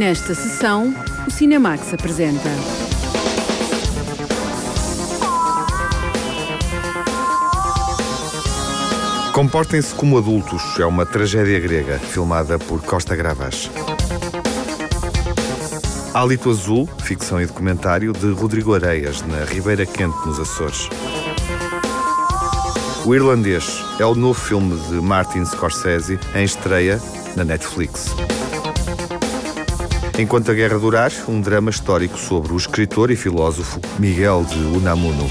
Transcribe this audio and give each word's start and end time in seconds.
Nesta 0.00 0.34
sessão, 0.34 0.94
o 1.26 1.30
Cinemax 1.30 1.92
apresenta. 1.92 2.48
Comportem-se 9.34 9.94
como 9.94 10.16
adultos 10.16 10.62
é 10.80 10.86
uma 10.86 11.04
tragédia 11.04 11.60
grega 11.60 11.98
filmada 11.98 12.58
por 12.58 12.80
Costa 12.80 13.14
Gravas. 13.14 13.70
Hálito 16.14 16.48
Azul, 16.48 16.88
ficção 17.02 17.38
e 17.38 17.44
documentário 17.44 18.14
de 18.14 18.30
Rodrigo 18.30 18.74
Areias, 18.74 19.20
na 19.20 19.44
Ribeira 19.44 19.84
Quente, 19.84 20.16
nos 20.24 20.40
Açores. 20.40 20.88
O 23.04 23.14
Irlandês 23.14 23.84
é 23.98 24.06
o 24.06 24.14
novo 24.14 24.40
filme 24.40 24.80
de 24.88 24.94
Martin 24.94 25.44
Scorsese 25.44 26.18
em 26.34 26.44
estreia 26.44 26.98
na 27.36 27.44
Netflix. 27.44 28.06
Enquanto 30.20 30.50
a 30.50 30.54
guerra 30.54 30.78
durar, 30.78 31.10
um 31.26 31.40
drama 31.40 31.70
histórico 31.70 32.18
sobre 32.18 32.52
o 32.52 32.56
escritor 32.58 33.10
e 33.10 33.16
filósofo 33.16 33.80
Miguel 33.98 34.44
de 34.44 34.58
Unamuno. 34.58 35.26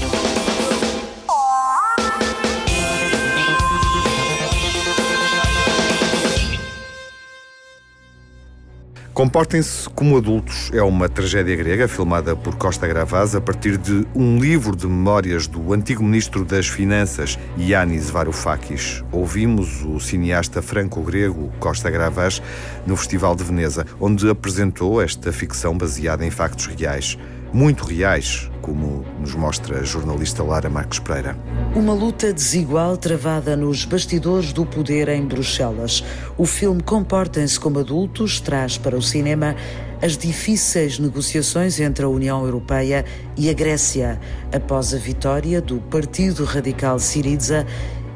Comportem-se 9.20 9.86
como 9.90 10.16
adultos 10.16 10.70
é 10.72 10.82
uma 10.82 11.06
tragédia 11.06 11.54
grega 11.54 11.86
filmada 11.86 12.34
por 12.34 12.54
Costa 12.54 12.88
Gravaz 12.88 13.34
a 13.34 13.40
partir 13.40 13.76
de 13.76 14.06
um 14.14 14.38
livro 14.38 14.74
de 14.74 14.86
memórias 14.86 15.46
do 15.46 15.74
antigo 15.74 16.02
ministro 16.02 16.42
das 16.42 16.66
Finanças, 16.66 17.38
Yanis 17.58 18.08
Varoufakis. 18.08 19.04
Ouvimos 19.12 19.84
o 19.84 20.00
cineasta 20.00 20.62
franco-grego 20.62 21.52
Costa 21.60 21.90
Gravaz 21.90 22.40
no 22.86 22.96
Festival 22.96 23.36
de 23.36 23.44
Veneza, 23.44 23.84
onde 24.00 24.26
apresentou 24.26 25.02
esta 25.02 25.30
ficção 25.30 25.76
baseada 25.76 26.24
em 26.24 26.30
factos 26.30 26.64
reais 26.64 27.18
muito 27.52 27.84
reais, 27.84 28.50
como 28.62 29.04
nos 29.18 29.34
mostra 29.34 29.80
a 29.80 29.82
jornalista 29.82 30.42
Lara 30.42 30.68
Marques 30.68 30.98
Pereira. 30.98 31.36
Uma 31.74 31.92
luta 31.92 32.32
desigual 32.32 32.96
travada 32.96 33.56
nos 33.56 33.84
bastidores 33.84 34.52
do 34.52 34.64
poder 34.64 35.08
em 35.08 35.24
Bruxelas. 35.24 36.04
O 36.36 36.46
filme 36.46 36.82
Comportem-se 36.82 37.58
como 37.58 37.78
Adultos 37.78 38.40
traz 38.40 38.78
para 38.78 38.96
o 38.96 39.02
cinema 39.02 39.56
as 40.02 40.16
difíceis 40.16 40.98
negociações 40.98 41.78
entre 41.80 42.04
a 42.04 42.08
União 42.08 42.44
Europeia 42.44 43.04
e 43.36 43.50
a 43.50 43.52
Grécia, 43.52 44.18
após 44.52 44.94
a 44.94 44.98
vitória 44.98 45.60
do 45.60 45.78
Partido 45.78 46.44
Radical 46.44 46.98
Siriza 46.98 47.66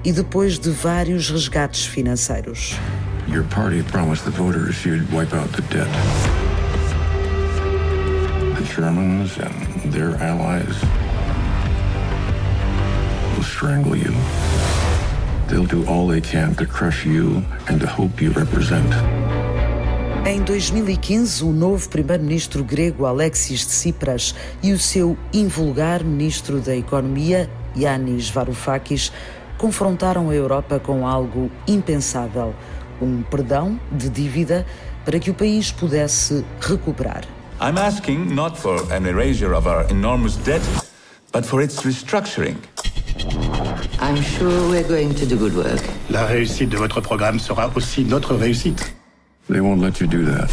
e 0.04 0.12
depois 0.12 0.58
de 0.58 0.70
vários 0.70 1.30
resgates 1.30 1.84
financeiros. 1.86 2.76
Your 3.26 3.44
party 3.44 3.82
promised 3.82 4.24
the 4.24 4.30
voters 4.30 4.84
you'd 4.84 5.10
wipe 5.12 5.34
out 5.34 5.50
the 5.52 5.62
debt. 5.74 5.88
Germans 8.74 9.38
and 9.38 9.92
their 9.92 10.16
allies 10.20 10.74
will 13.36 13.44
strangle 13.44 13.94
you. 13.94 14.12
They'll 15.46 15.64
do 15.64 15.86
all 15.86 16.08
they 16.08 16.20
can 16.20 16.56
to 16.56 16.66
crush 16.66 17.06
you 17.06 17.44
and 17.68 17.78
to 17.78 17.86
hope 17.86 18.20
you 18.20 18.32
represent. 18.32 18.92
Em 20.26 20.42
2015, 20.42 21.44
o 21.44 21.52
novo 21.52 21.88
primeiro-ministro 21.88 22.64
grego 22.64 23.06
Alexis 23.06 23.64
Tsipras 23.64 24.34
e 24.60 24.72
o 24.72 24.78
seu 24.78 25.16
invulgar 25.32 26.02
ministro 26.02 26.60
da 26.60 26.74
Economia, 26.74 27.48
Yanis 27.76 28.28
Varoufakis, 28.28 29.12
confrontaram 29.56 30.30
a 30.30 30.34
Europa 30.34 30.80
com 30.80 31.06
algo 31.06 31.48
impensável: 31.68 32.52
um 33.00 33.22
perdão 33.22 33.78
de 33.92 34.08
dívida 34.08 34.66
para 35.04 35.20
que 35.20 35.30
o 35.30 35.34
país 35.34 35.70
pudesse 35.70 36.44
recuperar. 36.60 37.33
I'm 37.60 37.78
asking 37.78 38.34
not 38.34 38.58
for 38.58 38.82
an 38.92 39.06
erasure 39.06 39.54
of 39.54 39.66
our 39.66 39.84
enormous 39.88 40.36
debt, 40.36 40.62
but 41.32 41.46
for 41.46 41.62
its 41.62 41.82
restructuring. 41.82 42.56
I'm 44.00 44.20
sure 44.20 44.68
we're 44.68 44.86
going 44.86 45.14
to 45.14 45.24
do 45.26 45.36
good 45.36 45.54
work. 45.54 45.80
La 46.10 46.26
réussite 46.26 46.68
de 46.70 46.76
votre 46.76 47.00
programme 47.00 47.38
sera 47.38 47.70
aussi 47.74 48.04
notre 48.04 48.34
réussite. 48.34 48.92
They 49.48 49.60
won't 49.60 49.80
let 49.80 50.00
you 50.00 50.08
do 50.08 50.24
that. 50.24 50.50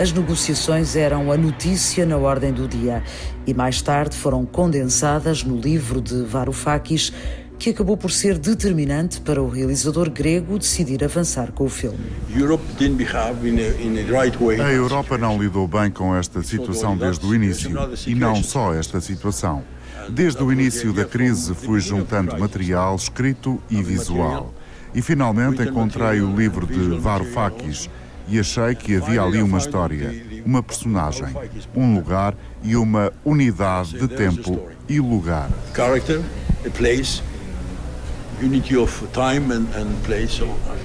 As 0.00 0.12
negociações 0.12 0.96
eram 0.96 1.30
a 1.32 1.36
notícia 1.36 2.04
na 2.04 2.16
ordem 2.16 2.52
do 2.52 2.68
dia 2.68 3.02
e 3.46 3.54
mais 3.54 3.80
tarde 3.80 4.16
foram 4.16 4.44
condensadas 4.44 5.42
no 5.44 5.56
livro 5.58 6.00
de 6.00 6.22
Varoufakis, 6.24 7.12
que 7.58 7.70
acabou 7.70 7.96
por 7.96 8.10
ser 8.10 8.38
determinante 8.38 9.20
para 9.20 9.42
o 9.42 9.48
realizador 9.48 10.08
grego 10.08 10.58
decidir 10.58 11.02
avançar 11.02 11.50
com 11.52 11.64
o 11.64 11.68
filme. 11.68 11.98
A 14.60 14.72
Europa 14.72 15.18
não 15.18 15.42
lidou 15.42 15.66
bem 15.66 15.90
com 15.90 16.14
esta 16.14 16.42
situação 16.42 16.96
desde 16.96 17.26
o 17.26 17.34
início, 17.34 17.70
e 18.06 18.14
não 18.14 18.42
só 18.42 18.72
esta 18.72 19.00
situação. 19.00 19.64
Desde 20.08 20.42
o 20.42 20.52
início 20.52 20.92
da 20.92 21.04
crise 21.04 21.54
fui 21.54 21.80
juntando 21.80 22.38
material 22.38 22.94
escrito 22.94 23.60
e 23.68 23.82
visual. 23.82 24.54
E 24.94 25.02
finalmente 25.02 25.62
encontrei 25.62 26.20
o 26.20 26.34
livro 26.34 26.66
de 26.66 26.98
Varoufakis 26.98 27.90
e 28.26 28.38
achei 28.38 28.74
que 28.74 28.96
havia 28.96 29.22
ali 29.22 29.42
uma 29.42 29.58
história, 29.58 30.14
uma 30.46 30.62
personagem, 30.62 31.28
um 31.74 31.94
lugar 31.94 32.34
e 32.62 32.76
uma 32.76 33.12
unidade 33.24 33.98
de 33.98 34.08
tempo 34.08 34.68
e 34.88 35.00
lugar. 35.00 35.50
Character, 35.74 36.22
a 36.64 36.70
place 36.70 37.22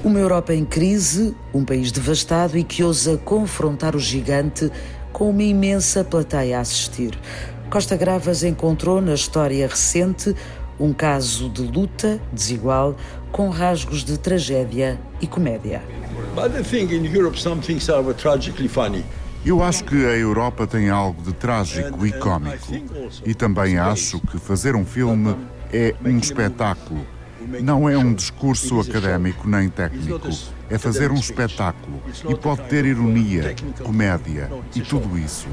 uma 0.03 0.19
Europa 0.19 0.53
em 0.55 0.65
crise, 0.65 1.35
um 1.53 1.63
país 1.63 1.91
devastado 1.91 2.57
e 2.57 2.63
que 2.63 2.83
ousa 2.83 3.15
confrontar 3.17 3.95
o 3.95 3.99
gigante 3.99 4.71
com 5.11 5.29
uma 5.29 5.43
imensa 5.43 6.03
plateia 6.03 6.57
a 6.57 6.61
assistir. 6.61 7.17
Costa 7.69 7.95
Gravas 7.95 8.43
encontrou 8.43 8.99
na 8.99 9.13
história 9.13 9.67
recente 9.67 10.35
um 10.79 10.91
caso 10.91 11.47
de 11.47 11.61
luta 11.61 12.19
desigual 12.31 12.95
com 13.31 13.49
rasgos 13.49 14.03
de 14.03 14.17
tragédia 14.17 14.99
e 15.21 15.27
comédia. 15.27 15.83
Eu 19.45 19.61
acho 19.61 19.83
que 19.83 20.05
a 20.05 20.17
Europa 20.17 20.65
tem 20.65 20.89
algo 20.89 21.21
de 21.21 21.33
trágico 21.33 22.05
e 22.05 22.11
cômico. 22.13 22.73
E 23.25 23.35
também 23.35 23.77
acho 23.77 24.19
que 24.21 24.39
fazer 24.39 24.75
um 24.75 24.85
filme 24.85 25.35
é 25.71 25.93
um 26.03 26.17
espetáculo 26.17 27.05
não 27.61 27.89
é 27.89 27.97
um 27.97 28.13
discurso 28.13 28.79
académico 28.79 29.47
nem 29.47 29.69
técnico. 29.69 30.19
É 30.69 30.77
fazer 30.77 31.11
um 31.11 31.15
espetáculo 31.15 32.01
e 32.27 32.35
pode 32.35 32.63
ter 32.63 32.85
ironia, 32.85 33.55
comédia 33.83 34.49
e 34.75 34.81
tudo 34.81 35.17
isso. 35.17 35.47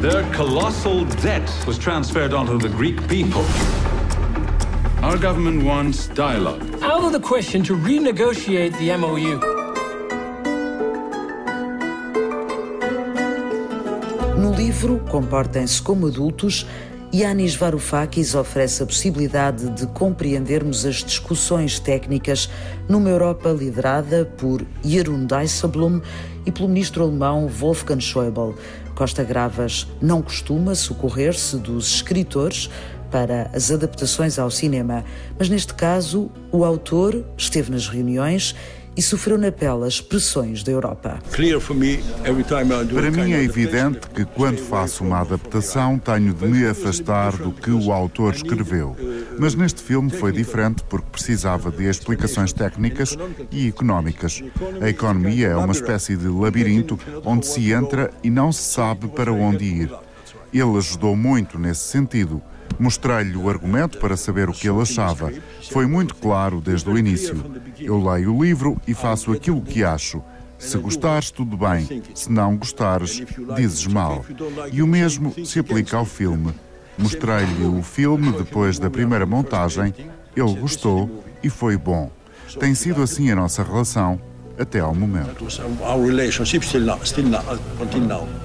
Their 0.00 0.22
colossal 0.32 1.04
debt 1.22 1.50
was 1.66 1.76
transferred 1.76 2.32
onto 2.32 2.56
the 2.56 2.68
Greek 2.68 2.96
people. 3.08 3.44
Our 5.02 5.18
government 5.18 5.64
wants 5.64 6.06
dialogue. 6.06 6.62
Out 6.82 7.02
of 7.02 7.12
the 7.12 7.18
question 7.18 7.64
to 7.64 7.74
renegotiate 7.74 8.78
the 8.78 8.96
MOU. 8.96 9.57
No 14.48 14.54
livro 14.54 14.98
Comportem-se 15.10 15.82
como 15.82 16.06
adultos, 16.06 16.66
Yanis 17.14 17.54
Varoufakis 17.54 18.34
oferece 18.34 18.82
a 18.82 18.86
possibilidade 18.86 19.68
de 19.68 19.86
compreendermos 19.88 20.86
as 20.86 21.04
discussões 21.04 21.78
técnicas 21.78 22.48
numa 22.88 23.10
Europa 23.10 23.50
liderada 23.50 24.24
por 24.38 24.64
Jeroen 24.82 25.26
Dijsselbloem 25.26 26.00
e 26.46 26.50
pelo 26.50 26.66
ministro 26.66 27.04
alemão 27.04 27.46
Wolfgang 27.46 28.00
Schäuble. 28.00 28.54
Costa 28.94 29.22
Gravas 29.22 29.86
não 30.00 30.22
costuma 30.22 30.74
socorrer-se 30.74 31.58
dos 31.58 31.96
escritores 31.96 32.70
para 33.10 33.50
as 33.52 33.70
adaptações 33.70 34.38
ao 34.38 34.50
cinema, 34.50 35.04
mas 35.38 35.50
neste 35.50 35.74
caso 35.74 36.30
o 36.50 36.64
autor 36.64 37.22
esteve 37.36 37.70
nas 37.70 37.86
reuniões 37.86 38.54
e 38.98 39.02
sofreu 39.02 39.38
na 39.38 39.52
pele 39.52 39.86
as 39.86 40.00
pressões 40.00 40.64
da 40.64 40.72
Europa. 40.72 41.20
Para 41.30 43.10
mim 43.12 43.32
é 43.32 43.44
evidente 43.44 44.08
que 44.08 44.24
quando 44.24 44.58
faço 44.58 45.04
uma 45.04 45.20
adaptação 45.20 45.96
tenho 46.00 46.34
de 46.34 46.44
me 46.44 46.66
afastar 46.66 47.36
do 47.36 47.52
que 47.52 47.70
o 47.70 47.92
autor 47.92 48.34
escreveu. 48.34 48.96
Mas 49.38 49.54
neste 49.54 49.80
filme 49.84 50.10
foi 50.10 50.32
diferente 50.32 50.82
porque 50.88 51.06
precisava 51.12 51.70
de 51.70 51.84
explicações 51.84 52.52
técnicas 52.52 53.16
e 53.52 53.68
económicas. 53.68 54.42
A 54.80 54.88
economia 54.88 55.46
é 55.46 55.56
uma 55.56 55.72
espécie 55.72 56.16
de 56.16 56.26
labirinto 56.26 56.98
onde 57.24 57.46
se 57.46 57.70
entra 57.70 58.10
e 58.24 58.28
não 58.28 58.50
se 58.50 58.62
sabe 58.62 59.06
para 59.06 59.32
onde 59.32 59.64
ir. 59.64 59.92
Ele 60.52 60.76
ajudou 60.76 61.14
muito 61.14 61.56
nesse 61.56 61.84
sentido. 61.84 62.42
Mostrei-lhe 62.78 63.36
o 63.36 63.48
argumento 63.48 63.98
para 63.98 64.16
saber 64.16 64.48
o 64.48 64.52
que 64.52 64.68
ele 64.68 64.80
achava. 64.80 65.32
Foi 65.70 65.86
muito 65.86 66.14
claro 66.14 66.60
desde 66.60 66.88
o 66.88 66.98
início. 66.98 67.44
Eu 67.80 68.02
leio 68.02 68.34
o 68.34 68.44
livro 68.44 68.80
e 68.86 68.94
faço 68.94 69.32
aquilo 69.32 69.62
que 69.62 69.84
acho. 69.84 70.22
Se 70.58 70.76
gostares, 70.78 71.30
tudo 71.30 71.56
bem. 71.56 72.02
Se 72.14 72.30
não 72.30 72.56
gostares, 72.56 73.22
dizes 73.56 73.86
mal. 73.86 74.24
E 74.72 74.82
o 74.82 74.86
mesmo 74.86 75.34
se 75.44 75.58
aplica 75.58 75.96
ao 75.96 76.04
filme. 76.04 76.52
Mostrei-lhe 76.96 77.64
o 77.64 77.82
filme 77.82 78.32
depois 78.32 78.78
da 78.78 78.90
primeira 78.90 79.24
montagem, 79.24 79.94
ele 80.34 80.54
gostou 80.54 81.24
e 81.42 81.48
foi 81.48 81.76
bom. 81.76 82.10
Tem 82.58 82.74
sido 82.74 83.02
assim 83.02 83.30
a 83.30 83.36
nossa 83.36 83.62
relação 83.62 84.20
até 84.58 84.80
ao 84.80 84.94
momento. 84.94 85.46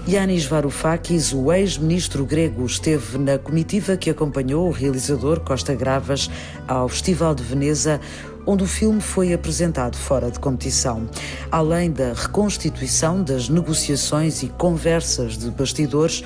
Yanis 0.07 0.45
Varoufakis, 0.45 1.33
o 1.33 1.51
ex-ministro 1.51 2.25
grego, 2.25 2.65
esteve 2.65 3.17
na 3.17 3.37
comitiva 3.37 3.97
que 3.97 4.09
acompanhou 4.09 4.67
o 4.67 4.71
realizador 4.71 5.39
Costa 5.39 5.73
Gravas 5.73 6.29
ao 6.67 6.87
Festival 6.87 7.33
de 7.33 7.43
Veneza, 7.43 7.99
onde 8.45 8.63
o 8.63 8.67
filme 8.67 9.01
foi 9.01 9.33
apresentado 9.33 9.97
fora 9.97 10.29
de 10.29 10.39
competição. 10.39 11.09
Além 11.51 11.91
da 11.91 12.13
reconstituição 12.13 13.23
das 13.23 13.49
negociações 13.49 14.43
e 14.43 14.49
conversas 14.49 15.37
de 15.37 15.49
bastidores, 15.49 16.23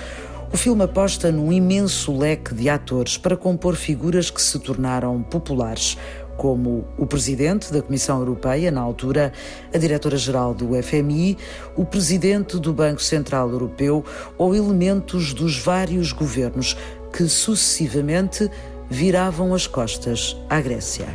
o 0.52 0.58
filme 0.58 0.84
aposta 0.84 1.32
num 1.32 1.52
imenso 1.52 2.18
leque 2.18 2.54
de 2.54 2.70
atores 2.70 3.18
para 3.18 3.36
compor 3.36 3.76
figuras 3.76 4.30
que 4.30 4.42
se 4.42 4.58
tornaram 4.60 5.22
populares 5.22 5.98
como 6.38 6.88
o 6.98 7.06
presidente 7.06 7.74
da 7.74 7.82
Comissão 7.82 8.20
Europeia, 8.20 8.72
na 8.72 8.80
altura, 8.80 9.34
a 9.74 9.78
diretora-geral 9.78 10.54
do 10.54 10.70
FMI, 10.82 11.38
o 11.76 11.84
presidente 11.84 12.58
do 12.60 12.72
Banco 12.72 13.02
Central 13.02 13.50
Europeu 13.50 14.06
ou 14.38 14.56
elementos 14.56 15.34
dos 15.34 15.58
vários 15.58 16.12
governos 16.12 16.78
que 17.12 17.28
sucessivamente 17.28 18.50
viravam 18.90 19.54
as 19.54 19.68
costas 19.68 20.38
à 20.50 20.62
Grécia. 20.62 21.08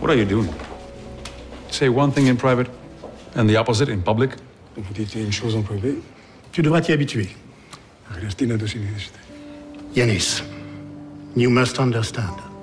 What 0.00 0.12
are 0.12 0.20
you 0.20 0.26
doing? 0.26 0.50
Say 1.70 1.88
one 1.88 2.12
thing 2.12 2.28
in 2.28 2.36
private 2.36 2.70
and 3.34 3.46
the 3.46 3.58
opposite 3.58 3.90
in 3.90 4.00
public? 4.02 4.36
Vous 4.76 4.92
dites 4.92 5.14
une 5.14 5.32
chose 5.32 5.56
en 5.56 5.62
privé. 5.62 5.96
Tu 6.52 6.62
devras 6.62 6.82
t'y 6.82 6.92
habituer. 6.92 7.28
Yanis, 9.94 10.42
you 11.34 11.50
must 11.50 11.78
understand. 11.78 12.55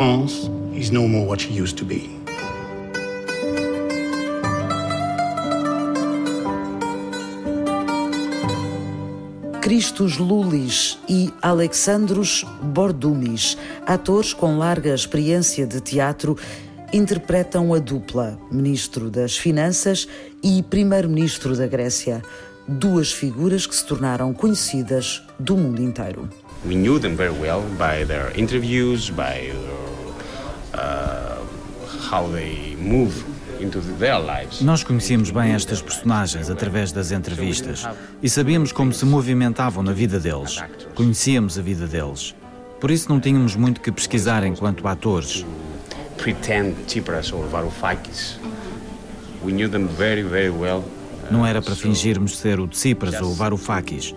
France 0.00 0.48
is 0.72 0.90
no 0.90 1.06
more 1.06 1.26
what 1.26 1.42
she 1.42 1.52
used 1.52 1.76
to 1.76 1.84
be. 1.84 2.08
Christos 9.60 10.16
Lulis 10.16 10.98
e 11.06 11.30
Alexandros 11.42 12.46
Bordumis, 12.62 13.58
atores 13.86 14.32
com 14.32 14.56
larga 14.56 14.94
experiência 14.94 15.66
de 15.66 15.82
teatro, 15.82 16.34
interpretam 16.94 17.74
a 17.74 17.78
dupla 17.78 18.38
Ministro 18.50 19.10
das 19.10 19.36
Finanças 19.36 20.08
e 20.42 20.62
Primeiro-Ministro 20.62 21.54
da 21.54 21.66
Grécia, 21.66 22.22
duas 22.66 23.12
figuras 23.12 23.66
que 23.66 23.76
se 23.76 23.84
tornaram 23.84 24.32
conhecidas 24.32 25.22
do 25.38 25.58
mundo 25.58 25.82
inteiro. 25.82 26.26
We 26.64 26.74
knew 26.74 26.98
them 26.98 27.16
very 27.16 27.38
well 27.38 27.60
by 27.76 28.06
their 28.06 28.32
interviews, 28.34 29.10
by 29.10 29.52
their 29.52 29.79
Nós 34.62 34.82
conhecíamos 34.82 35.30
bem 35.30 35.52
estas 35.52 35.80
personagens 35.80 36.50
através 36.50 36.90
das 36.90 37.12
entrevistas 37.12 37.86
e 38.20 38.28
sabíamos 38.28 38.72
como 38.72 38.92
se 38.92 39.04
movimentavam 39.04 39.80
na 39.84 39.92
vida 39.92 40.18
deles. 40.18 40.60
Conhecíamos 40.96 41.56
a 41.56 41.62
vida 41.62 41.86
deles. 41.86 42.34
Por 42.80 42.90
isso 42.90 43.08
não 43.08 43.20
tínhamos 43.20 43.54
muito 43.54 43.80
que 43.80 43.92
pesquisar 43.92 44.44
enquanto 44.44 44.88
atores. 44.88 45.46
Não 51.30 51.46
era 51.46 51.62
para 51.62 51.76
fingirmos 51.76 52.38
ser 52.38 52.58
o 52.58 52.66
Tsipras 52.66 53.20
ou 53.20 53.30
o 53.30 53.34
Varoufakis. 53.34 54.16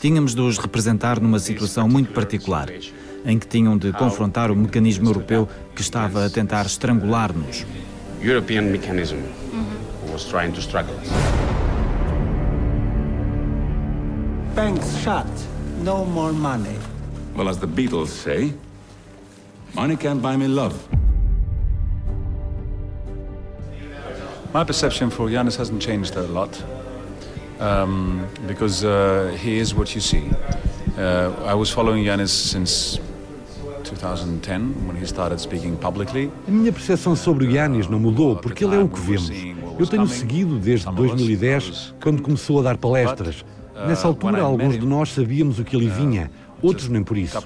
Tínhamos 0.00 0.32
de 0.32 0.40
os 0.40 0.58
representar 0.58 1.18
numa 1.18 1.40
situação 1.40 1.88
muito 1.88 2.12
particular 2.12 2.68
em 3.26 3.38
que 3.38 3.46
tinham 3.46 3.76
de 3.76 3.92
confrontar 3.92 4.50
o 4.52 4.56
mecanismo 4.56 5.08
europeu 5.08 5.48
que 5.74 5.82
estava 5.82 6.24
a 6.24 6.30
tentar 6.30 6.64
estrangular-nos. 6.64 7.66
European 8.22 8.70
mechanism 8.70 9.18
was 10.12 10.24
trying 10.24 10.52
to 10.52 10.62
struggle. 10.62 10.94
Banks 14.54 14.96
shut. 15.02 15.26
No 15.82 16.04
more 16.06 16.32
money. 16.32 16.78
Well, 17.36 17.48
as 17.48 17.58
the 17.58 17.66
Beatles 17.66 18.08
say, 18.08 18.54
money 19.74 19.96
can't 19.96 20.22
buy 20.22 20.36
me 20.36 20.48
love. 20.48 20.74
My 24.54 24.64
perception 24.64 25.10
for 25.10 25.28
Yanis 25.28 25.56
hasn't 25.58 25.82
changed 25.82 26.16
a 26.16 26.22
lot 26.22 26.64
um, 27.60 28.26
because 28.46 28.84
uh, 28.84 29.36
he 29.38 29.58
is 29.58 29.74
what 29.74 29.94
you 29.94 30.00
see. 30.00 30.30
Uh, 30.96 31.30
I 31.44 31.52
was 31.52 31.70
following 31.70 32.04
Yanis 32.04 32.30
since 32.30 32.98
A 36.46 36.50
minha 36.50 36.72
percepção 36.72 37.16
sobre 37.16 37.46
o 37.46 37.50
Yanis 37.50 37.88
não 37.88 37.98
mudou, 37.98 38.36
porque 38.36 38.64
ele 38.64 38.76
é 38.76 38.78
o 38.78 38.88
que 38.88 39.00
vemos. 39.00 39.30
Eu 39.78 39.86
tenho 39.86 40.06
seguido 40.06 40.58
desde 40.58 40.86
2010, 40.90 41.94
quando 42.02 42.22
começou 42.22 42.60
a 42.60 42.62
dar 42.62 42.76
palestras. 42.76 43.44
Nessa 43.86 44.06
altura, 44.08 44.40
alguns 44.42 44.78
de 44.78 44.86
nós 44.86 45.10
sabíamos 45.10 45.58
o 45.58 45.64
que 45.64 45.76
ele 45.76 45.88
vinha, 45.88 46.30
outros 46.62 46.88
nem 46.88 47.02
por 47.02 47.16
isso. 47.16 47.42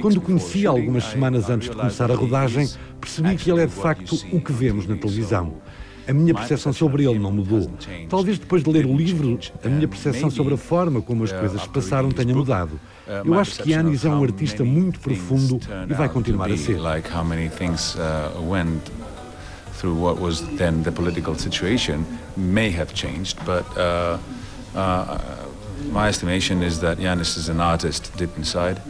Quando 0.00 0.16
o 0.16 0.20
conheci 0.20 0.66
algumas 0.66 1.04
semanas 1.04 1.50
antes 1.50 1.68
de 1.68 1.76
começar 1.76 2.10
a 2.10 2.14
rodagem, 2.14 2.68
percebi 3.00 3.36
que 3.36 3.50
ele 3.50 3.62
é 3.62 3.66
de 3.66 3.72
facto 3.72 4.14
o 4.32 4.40
que 4.40 4.52
vemos 4.52 4.86
na 4.86 4.96
televisão. 4.96 5.54
A 6.06 6.12
minha 6.12 6.34
percepção 6.34 6.72
sobre 6.72 7.04
ele 7.08 7.18
não 7.18 7.32
mudou. 7.32 7.70
Talvez 8.08 8.38
depois 8.38 8.62
de 8.62 8.70
ler 8.70 8.86
o 8.86 8.96
livro, 8.96 9.38
a 9.64 9.68
minha 9.68 9.88
percepção 9.88 10.30
sobre 10.30 10.54
a 10.54 10.56
forma 10.58 11.00
como 11.00 11.24
as 11.24 11.32
coisas 11.32 11.62
se 11.62 11.68
passaram 11.68 12.10
tenha 12.10 12.34
mudado. 12.34 12.78
Eu 13.24 13.38
acho 13.38 13.62
que 13.62 13.70
Yanis 13.70 14.04
é 14.04 14.08
um 14.08 14.22
artista 14.22 14.64
muito 14.64 15.00
profundo 15.00 15.60
e 15.88 15.94
vai 15.94 16.08
continuar 16.08 16.50
a 16.50 16.56
ser. 16.56 16.78
through 19.84 19.94
what 19.94 20.18
was 20.18 20.40
then 20.56 20.82
the 20.82 20.92
political 20.92 21.34
situation 21.34 22.06
may 22.36 22.70
have 22.70 22.94
changed, 22.94 23.36
but 23.44 23.66
uh, 23.76 24.18
uh, 24.74 25.18
my 25.90 26.08
estimation 26.08 26.62
is 26.62 26.80
that 26.80 26.96
Yanis 26.98 27.36
is 27.36 27.48
an 27.48 27.60
artist 27.60 28.16
deep 28.16 28.30
inside, 28.38 28.80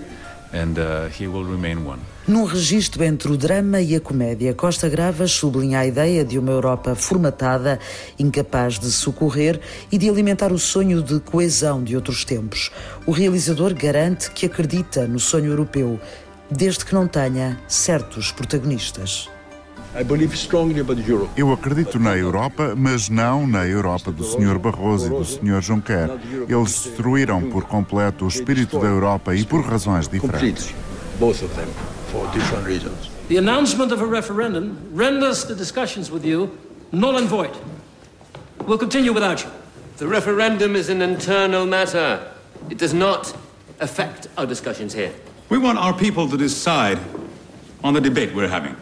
and 0.53 0.79
uh, 0.79 1.09
he 1.09 1.27
will 1.27 1.45
remain 1.45 1.85
one. 1.85 2.01
Num 2.27 2.45
registro 2.45 3.05
entre 3.05 3.31
o 3.31 3.37
drama 3.37 3.83
e 3.83 3.95
a 3.95 4.01
comédia, 4.01 4.55
Costa 4.55 4.89
Gravas 4.89 5.31
sublinha 5.31 5.81
a 5.81 5.87
ideia 5.87 6.25
de 6.25 6.39
uma 6.39 6.53
Europa 6.53 6.95
formatada, 6.95 7.79
incapaz 8.19 8.79
de 8.79 8.91
socorrer 8.91 9.61
e 9.93 9.99
de 9.99 10.09
alimentar 10.09 10.51
o 10.51 10.59
sonho 10.59 11.03
de 11.03 11.21
coesão 11.21 11.85
de 11.85 11.95
outros 11.95 12.25
tempos. 12.25 12.71
O 13.05 13.11
realizador 13.11 13.75
garante 13.75 14.31
que 14.31 14.47
acredita 14.47 15.07
no 15.07 15.21
sonho 15.21 15.53
europeu, 15.53 16.01
desde 16.51 16.87
que 16.87 16.95
não 16.95 17.07
tenha 17.07 17.61
certos 17.69 18.33
protagonistas. 18.33 19.29
Eu 21.37 21.53
acredito 21.53 21.99
na 21.99 22.17
Europa, 22.17 22.75
mas 22.75 23.11
não 23.11 23.47
na 23.47 23.67
Europa 23.67 24.11
do 24.11 24.25
Sr. 24.25 24.59
Barroso 24.59 25.07
e 25.09 25.11
do 25.11 25.25
Sr. 25.27 25.61
Juncker. 25.61 26.11
Eles 26.49 26.85
destruíram 26.85 27.43
por 27.51 27.65
completo 27.65 28.25
o 28.25 28.29
espírito 28.29 28.79
da 28.79 28.87
Europa 28.87 29.35
e 29.35 29.45
por 29.45 29.61
razões 29.61 30.09
diferentes 30.09 30.75
for 32.15 32.33
different 32.33 32.65
reasons. 32.65 33.11
The 33.27 33.39
announcement 33.39 33.91
of 33.91 34.01
a 34.01 34.07
referendum 34.07 34.89
renders 34.93 35.47
the 35.47 35.55
discussions 35.57 36.13
with 36.13 36.25
you 36.25 36.57
null 36.93 37.17
and 37.17 37.27
void. 37.27 37.51
We'll 38.67 38.79
continue 38.79 39.13
without 39.13 39.43
you. 39.43 39.51
The 39.97 40.07
referendum 40.07 40.77
is 40.77 40.91
an 40.91 41.03
internal 41.03 41.67
matter. 41.67 42.33
It 42.71 42.79
does 42.79 42.95
not 42.95 43.37
affect 43.81 44.29
our 44.39 44.47
discussions 44.47 44.93
here. 44.95 45.13
We 45.49 45.59
want 45.59 45.79
our 45.79 45.93
people 45.93 46.29
to 46.29 46.37
decide 46.37 47.01
on 47.83 47.95
the 47.95 48.01
debate 48.01 48.33
we're 48.33 48.49
having. 48.49 48.77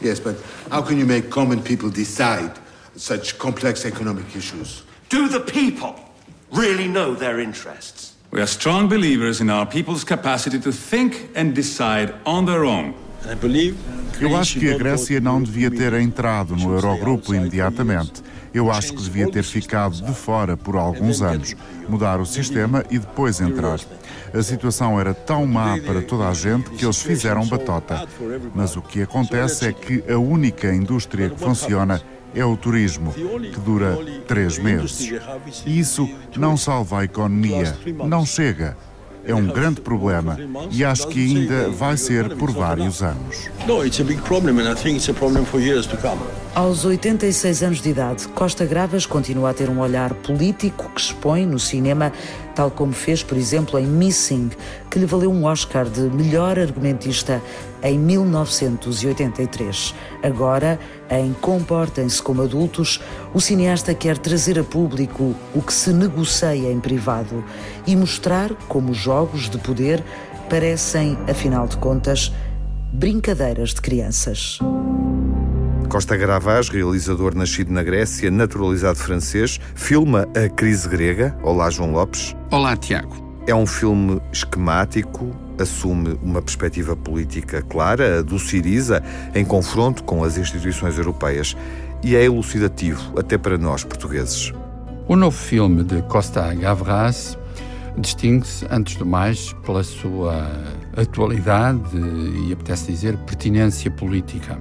Yes, 0.00 0.20
but 0.20 0.36
how 0.70 0.80
can 0.80 0.96
you 0.96 1.06
make 1.06 1.28
common 1.28 1.60
people 1.64 1.90
decide 1.90 2.56
such 2.94 3.36
complex 3.36 3.84
economic 3.84 4.36
issues? 4.36 4.84
Do 5.08 5.28
the 5.28 5.40
people 5.40 5.98
really 6.52 6.86
know 6.86 7.14
their 7.14 7.40
interests? 7.40 8.14
We 8.32 8.40
are 8.40 8.46
strong 8.46 8.88
believers 8.88 9.40
in 9.40 9.50
our 9.50 9.66
people's 9.66 10.04
capacity 10.04 10.60
to 10.60 10.70
think 10.70 11.30
and 11.34 11.52
decide 11.52 12.14
on 12.24 12.46
their 12.46 12.64
own. 12.64 12.94
Eu 14.20 14.36
acho 14.36 14.58
que 14.58 14.72
a 14.72 14.78
Grécia 14.78 15.20
não 15.20 15.42
devia 15.42 15.68
ter 15.68 15.92
entrado 15.94 16.54
no 16.54 16.72
Eurogrupo 16.72 17.34
imediatamente. 17.34 18.22
Eu 18.54 18.70
acho 18.70 18.94
que 18.94 19.02
devia 19.02 19.30
ter 19.30 19.42
ficado 19.42 20.00
de 20.00 20.14
fora 20.14 20.56
por 20.56 20.76
alguns 20.76 21.20
anos, 21.22 21.56
mudar 21.88 22.20
o 22.20 22.26
sistema 22.26 22.84
e 22.88 23.00
depois 23.00 23.40
entrar. 23.40 23.80
A 24.32 24.42
situação 24.42 24.98
era 24.98 25.12
tão 25.12 25.44
má 25.44 25.76
para 25.78 26.00
toda 26.00 26.28
a 26.28 26.34
gente 26.34 26.70
que 26.70 26.84
eles 26.84 27.02
fizeram 27.02 27.44
batota. 27.46 28.06
Mas 28.54 28.76
o 28.76 28.82
que 28.82 29.02
acontece 29.02 29.66
é 29.66 29.72
que 29.72 30.04
a 30.08 30.18
única 30.18 30.72
indústria 30.72 31.30
que 31.30 31.38
funciona 31.38 31.96
é 31.96 32.19
o 32.44 32.56
turismo, 32.56 33.12
que 33.12 33.60
dura 33.60 33.98
três 34.26 34.58
meses. 34.58 35.12
E 35.66 35.78
isso 35.78 36.08
não 36.36 36.56
salva 36.56 37.00
a 37.00 37.04
economia, 37.04 37.76
não 38.06 38.24
chega. 38.24 38.76
é 39.24 39.34
um 39.34 39.46
grande 39.46 39.80
problema 39.80 40.38
e 40.70 40.84
acho 40.84 41.06
que 41.08 41.20
ainda 41.20 41.68
vai 41.70 41.96
ser 41.96 42.36
por 42.36 42.50
vários 42.50 43.02
anos. 43.02 43.50
Aos 46.54 46.84
86 46.84 47.62
anos 47.62 47.80
de 47.80 47.90
idade, 47.90 48.26
Costa 48.28 48.64
Gravas 48.64 49.06
continua 49.06 49.50
a 49.50 49.54
ter 49.54 49.68
um 49.68 49.78
olhar 49.78 50.14
político 50.14 50.90
que 50.94 51.00
expõe 51.00 51.46
no 51.46 51.58
cinema, 51.58 52.12
tal 52.54 52.70
como 52.70 52.92
fez, 52.92 53.22
por 53.22 53.36
exemplo, 53.36 53.78
em 53.78 53.86
Missing, 53.86 54.50
que 54.90 54.98
lhe 54.98 55.06
valeu 55.06 55.30
um 55.30 55.44
Oscar 55.44 55.84
de 55.84 56.00
melhor 56.00 56.58
argumentista 56.58 57.40
em 57.82 57.98
1983. 57.98 59.94
Agora, 60.22 60.78
em 61.10 61.32
Comportem-se 61.32 62.22
como 62.22 62.42
adultos, 62.42 63.00
o 63.34 63.40
cineasta 63.40 63.92
quer 63.94 64.16
trazer 64.16 64.58
a 64.58 64.64
público 64.64 65.34
o 65.54 65.60
que 65.60 65.72
se 65.72 65.92
negocia 65.92 66.70
em 66.70 66.78
privado 66.78 67.44
e 67.86 67.96
mostrar 67.96 68.54
como 68.68 68.92
os 68.92 68.96
jogos 68.96 69.50
de 69.50 69.58
poder 69.58 70.02
parecem, 70.48 71.18
afinal 71.28 71.66
de 71.66 71.76
contas, 71.76 72.32
brincadeiras 72.92 73.70
de 73.74 73.80
crianças. 73.80 74.58
Costa 75.88 76.16
Gravaz, 76.16 76.68
realizador 76.68 77.34
nascido 77.34 77.72
na 77.72 77.82
Grécia, 77.82 78.30
naturalizado 78.30 78.98
francês, 78.98 79.58
filma 79.74 80.28
a 80.36 80.48
crise 80.48 80.88
grega. 80.88 81.36
Olá, 81.42 81.68
João 81.68 81.92
Lopes. 81.92 82.34
Olá, 82.52 82.76
Tiago. 82.76 83.29
É 83.50 83.54
um 83.54 83.66
filme 83.66 84.22
esquemático, 84.32 85.34
assume 85.58 86.16
uma 86.22 86.40
perspectiva 86.40 86.94
política 86.94 87.60
clara, 87.62 88.20
a 88.20 88.22
do 88.22 88.38
Siriza, 88.38 89.02
em 89.34 89.44
confronto 89.44 90.04
com 90.04 90.22
as 90.22 90.38
instituições 90.38 90.96
europeias, 90.96 91.56
e 92.00 92.14
é 92.14 92.24
elucidativo, 92.24 93.18
até 93.18 93.36
para 93.36 93.58
nós 93.58 93.82
portugueses. 93.82 94.52
O 95.08 95.16
novo 95.16 95.36
filme 95.36 95.82
de 95.82 96.00
Costa 96.02 96.54
Gavras 96.54 97.36
distingue-se, 97.98 98.68
antes 98.70 98.94
do 98.94 99.04
mais, 99.04 99.52
pela 99.66 99.82
sua 99.82 100.48
atualidade 100.96 101.80
e, 102.46 102.52
apetece 102.52 102.92
dizer, 102.92 103.16
pertinência 103.16 103.90
política. 103.90 104.58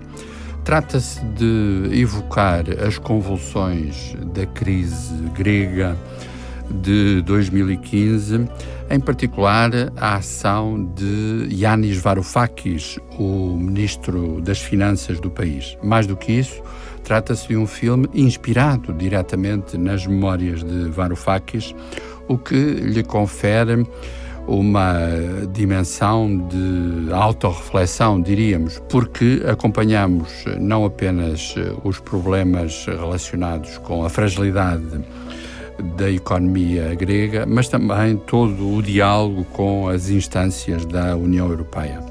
Trata-se 0.64 1.24
de 1.24 1.92
evocar 1.94 2.66
as 2.84 2.98
convulsões 2.98 4.16
da 4.34 4.48
crise 4.48 5.14
grega 5.38 5.96
de 6.70 7.22
2015, 7.22 8.48
em 8.90 9.00
particular 9.00 9.72
a 9.98 10.16
ação 10.16 10.92
de 10.96 11.48
Yanis 11.52 11.98
Varoufakis, 11.98 13.00
o 13.18 13.56
ministro 13.58 14.42
das 14.42 14.60
Finanças 14.60 15.20
do 15.20 15.30
país. 15.30 15.78
Mais 15.84 16.08
do 16.08 16.16
que 16.16 16.32
isso, 16.32 16.62
trata-se 17.04 17.48
de 17.48 17.58
um 17.58 17.68
filme 17.68 18.08
inspirado 18.14 18.94
diretamente 18.94 19.78
nas 19.78 20.06
memórias 20.06 20.64
de 20.64 20.90
Varoufakis, 20.90 21.76
o 22.28 22.38
que 22.38 22.56
lhe 22.56 23.04
confere 23.04 23.86
uma 24.48 24.96
dimensão 25.54 26.48
de 26.48 27.14
autorreflexão, 27.14 28.20
diríamos, 28.20 28.82
porque 28.90 29.44
acompanhamos 29.48 30.44
não 30.60 30.86
apenas 30.86 31.54
os 31.84 32.00
problemas 32.00 32.86
relacionados 32.88 33.78
com 33.78 34.04
a 34.04 34.10
fragilidade 34.10 35.04
da 35.98 36.10
economia 36.10 36.94
grega, 36.96 37.46
mas 37.46 37.68
também 37.68 38.18
todo 38.18 38.76
o 38.76 38.82
diálogo 38.82 39.44
com 39.46 39.88
as 39.88 40.10
instâncias 40.10 40.86
da 40.86 41.16
União 41.16 41.50
Europeia. 41.50 42.04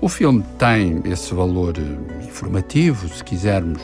O 0.00 0.08
filme 0.08 0.44
tem 0.58 1.02
esse 1.04 1.34
valor 1.34 1.74
informativo, 2.26 3.08
se 3.08 3.24
quisermos, 3.24 3.82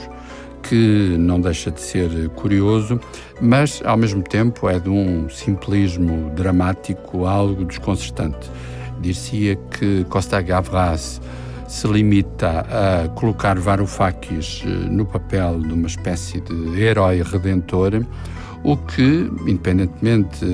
que 0.62 1.16
não 1.18 1.40
deixa 1.40 1.70
de 1.70 1.80
ser 1.80 2.28
curioso, 2.30 3.00
mas 3.40 3.82
ao 3.84 3.96
mesmo 3.96 4.22
tempo 4.22 4.68
é 4.68 4.78
de 4.78 4.88
um 4.88 5.28
simplismo 5.28 6.30
dramático 6.30 7.26
algo 7.26 7.64
desconcertante. 7.64 8.50
Dir-se-ia 9.00 9.56
que 9.56 10.04
Costa 10.08 10.40
Gavras 10.40 11.20
se 11.68 11.86
limita 11.88 12.60
a 12.60 13.08
colocar 13.08 13.58
Varoufakis 13.58 14.62
eh, 14.64 14.68
no 14.68 15.04
papel 15.04 15.60
de 15.60 15.72
uma 15.72 15.88
espécie 15.88 16.40
de 16.40 16.80
herói 16.80 17.22
redentor, 17.22 18.04
o 18.64 18.78
que, 18.78 19.30
independentemente 19.46 20.44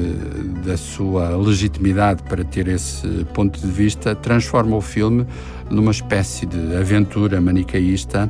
da 0.67 0.77
sua 0.77 1.37
legitimidade 1.37 2.25
para 2.25 2.43
ter 2.45 2.67
esse 2.67 3.07
ponto 3.33 3.59
de 3.59 3.69
vista, 3.69 4.17
transforma 4.17 4.77
o 4.77 4.81
filme 4.81 5.25
numa 5.71 5.93
espécie 5.93 6.45
de 6.45 6.77
aventura 6.77 7.41
manicaísta 7.41 8.29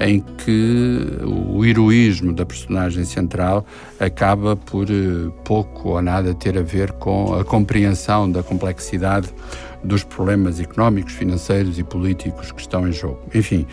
em 0.00 0.20
que 0.20 1.18
o 1.24 1.64
heroísmo 1.64 2.32
da 2.32 2.46
personagem 2.46 3.04
central 3.04 3.64
acaba 3.98 4.56
por 4.56 4.90
eh, 4.90 5.30
pouco 5.44 5.90
ou 5.90 6.02
nada 6.02 6.32
ter 6.34 6.56
a 6.56 6.62
ver 6.62 6.92
com 6.92 7.34
a 7.34 7.44
compreensão 7.44 8.30
da 8.30 8.42
complexidade 8.42 9.28
dos 9.84 10.02
problemas 10.02 10.60
económicos, 10.60 11.12
financeiros 11.12 11.78
e 11.78 11.84
políticos 11.84 12.50
que 12.52 12.60
estão 12.60 12.88
em 12.88 12.92
jogo. 12.92 13.20
Enfim, 13.34 13.66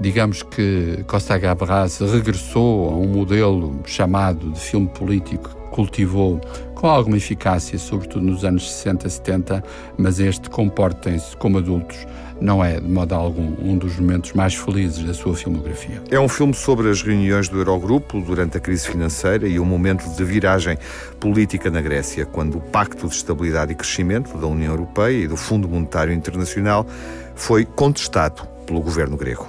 digamos 0.00 0.42
que 0.42 1.04
Costa 1.06 1.38
Gavras 1.38 2.00
regressou 2.00 2.90
a 2.90 2.96
um 2.96 3.08
modelo 3.08 3.80
chamado 3.84 4.50
de 4.52 4.60
filme 4.60 4.88
político 4.88 5.48
que 5.48 5.70
cultivou 5.70 6.40
com 6.74 6.88
alguma 6.88 7.16
eficácia, 7.16 7.78
sobretudo 7.78 8.24
nos 8.24 8.44
anos 8.44 8.70
60, 8.70 9.08
70, 9.08 9.64
mas 9.98 10.20
este 10.20 10.50
comportem-se 10.50 11.36
como 11.36 11.58
adultos 11.58 12.06
não 12.40 12.64
é, 12.64 12.80
de 12.80 12.88
modo 12.88 13.14
algum, 13.14 13.54
um 13.60 13.76
dos 13.76 13.98
momentos 13.98 14.32
mais 14.32 14.54
felizes 14.54 15.04
da 15.04 15.14
sua 15.14 15.34
filmografia. 15.34 16.02
É 16.10 16.18
um 16.18 16.28
filme 16.28 16.54
sobre 16.54 16.90
as 16.90 17.02
reuniões 17.02 17.48
do 17.48 17.58
Eurogrupo 17.58 18.20
durante 18.20 18.56
a 18.56 18.60
crise 18.60 18.88
financeira 18.88 19.46
e 19.46 19.58
um 19.58 19.64
momento 19.64 20.08
de 20.08 20.24
viragem 20.24 20.78
política 21.20 21.70
na 21.70 21.80
Grécia, 21.80 22.26
quando 22.26 22.58
o 22.58 22.60
Pacto 22.60 23.08
de 23.08 23.14
Estabilidade 23.14 23.72
e 23.72 23.74
Crescimento 23.74 24.36
da 24.36 24.46
União 24.46 24.72
Europeia 24.72 25.24
e 25.24 25.28
do 25.28 25.36
Fundo 25.36 25.68
Monetário 25.68 26.12
Internacional 26.12 26.86
foi 27.34 27.64
contestado 27.64 28.46
pelo 28.66 28.80
governo 28.80 29.16
grego. 29.16 29.46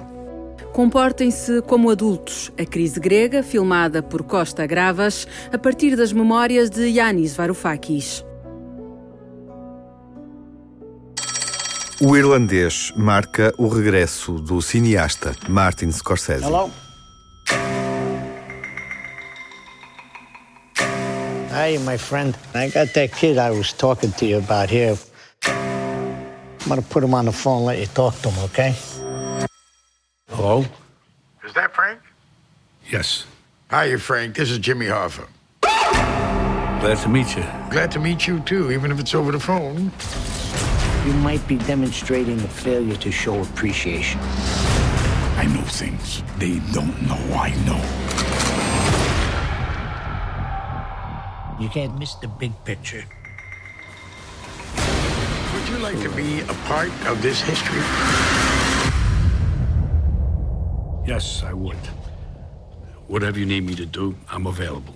Comportem-se 0.76 1.62
como 1.62 1.88
adultos. 1.88 2.52
A 2.58 2.66
crise 2.66 3.00
grega, 3.00 3.42
filmada 3.42 4.02
por 4.02 4.22
Costa 4.22 4.66
Gravas, 4.66 5.26
a 5.50 5.56
partir 5.56 5.96
das 5.96 6.12
memórias 6.12 6.68
de 6.68 6.86
Yanis 6.86 7.34
Varoufakis. 7.34 8.25
O 11.98 12.14
irlandês 12.14 12.92
marca 12.94 13.54
o 13.56 13.68
regresso 13.68 14.32
do 14.32 14.60
cineasta 14.60 15.34
Martin 15.48 15.90
Scorsese. 15.90 16.44
Hello. 16.44 16.70
Hey, 21.50 21.78
my 21.78 21.96
friend. 21.96 22.36
I 22.54 22.68
got 22.68 22.92
that 22.92 23.12
kid 23.16 23.38
I 23.38 23.50
was 23.50 23.72
talking 23.72 24.12
to 24.12 24.26
you 24.26 24.36
about 24.36 24.68
here. 24.68 24.98
I'm 25.46 26.68
gonna 26.68 26.82
put 26.82 27.02
him 27.02 27.14
on 27.14 27.24
the 27.24 27.32
phone 27.32 27.58
and 27.58 27.66
let 27.66 27.78
you 27.78 27.86
talk 27.86 28.14
to 28.20 28.28
him, 28.28 28.44
okay? 28.44 28.74
Hello? 30.28 30.66
Is 31.46 31.54
that 31.54 31.74
Frank? 31.74 32.00
Yes. 32.90 33.24
Hi, 33.70 33.96
Frank. 33.96 34.36
This 34.36 34.50
is 34.50 34.58
Jimmy 34.58 34.86
Hoffa. 34.86 35.26
Glad 35.62 36.98
to 36.98 37.08
meet 37.08 37.34
you. 37.36 37.44
Glad 37.70 37.90
to 37.92 37.98
meet 37.98 38.26
you, 38.26 38.40
too, 38.40 38.70
even 38.70 38.92
if 38.92 39.00
it's 39.00 39.14
over 39.14 39.32
the 39.32 39.40
phone 39.40 39.90
you 41.06 41.12
might 41.22 41.46
be 41.46 41.56
demonstrating 41.58 42.40
a 42.40 42.48
failure 42.48 42.96
to 42.96 43.12
show 43.12 43.40
appreciation. 43.40 44.18
I 45.38 45.46
know 45.54 45.62
things 45.62 46.24
they 46.38 46.58
don't 46.72 47.00
know 47.06 47.22
I 47.32 47.54
know. 47.64 47.80
You 51.62 51.68
can't 51.68 51.96
miss 51.96 52.14
the 52.16 52.26
big 52.26 52.52
picture. 52.64 53.04
Would 55.54 55.68
you 55.68 55.78
like 55.78 56.00
to 56.02 56.10
be 56.16 56.40
a 56.40 56.54
part 56.66 56.90
of 57.06 57.22
this 57.22 57.40
history? 57.40 57.82
Yes, 61.06 61.44
I 61.44 61.52
would. 61.52 61.76
Whatever 63.06 63.38
you 63.38 63.46
need 63.46 63.64
me 63.64 63.76
to 63.76 63.86
do, 63.86 64.16
I'm 64.28 64.48
available. 64.48 64.95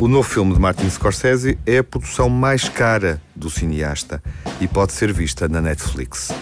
O 0.00 0.06
novo 0.06 0.22
filme 0.22 0.54
de 0.54 0.60
Martin 0.60 0.88
Scorsese 0.88 1.58
é 1.66 1.78
a 1.78 1.84
produção 1.84 2.28
mais 2.28 2.68
cara 2.68 3.20
do 3.34 3.50
cineasta 3.50 4.22
e 4.60 4.68
pode 4.68 4.92
ser 4.92 5.12
vista 5.12 5.48
na 5.48 5.60
Netflix. 5.60 6.32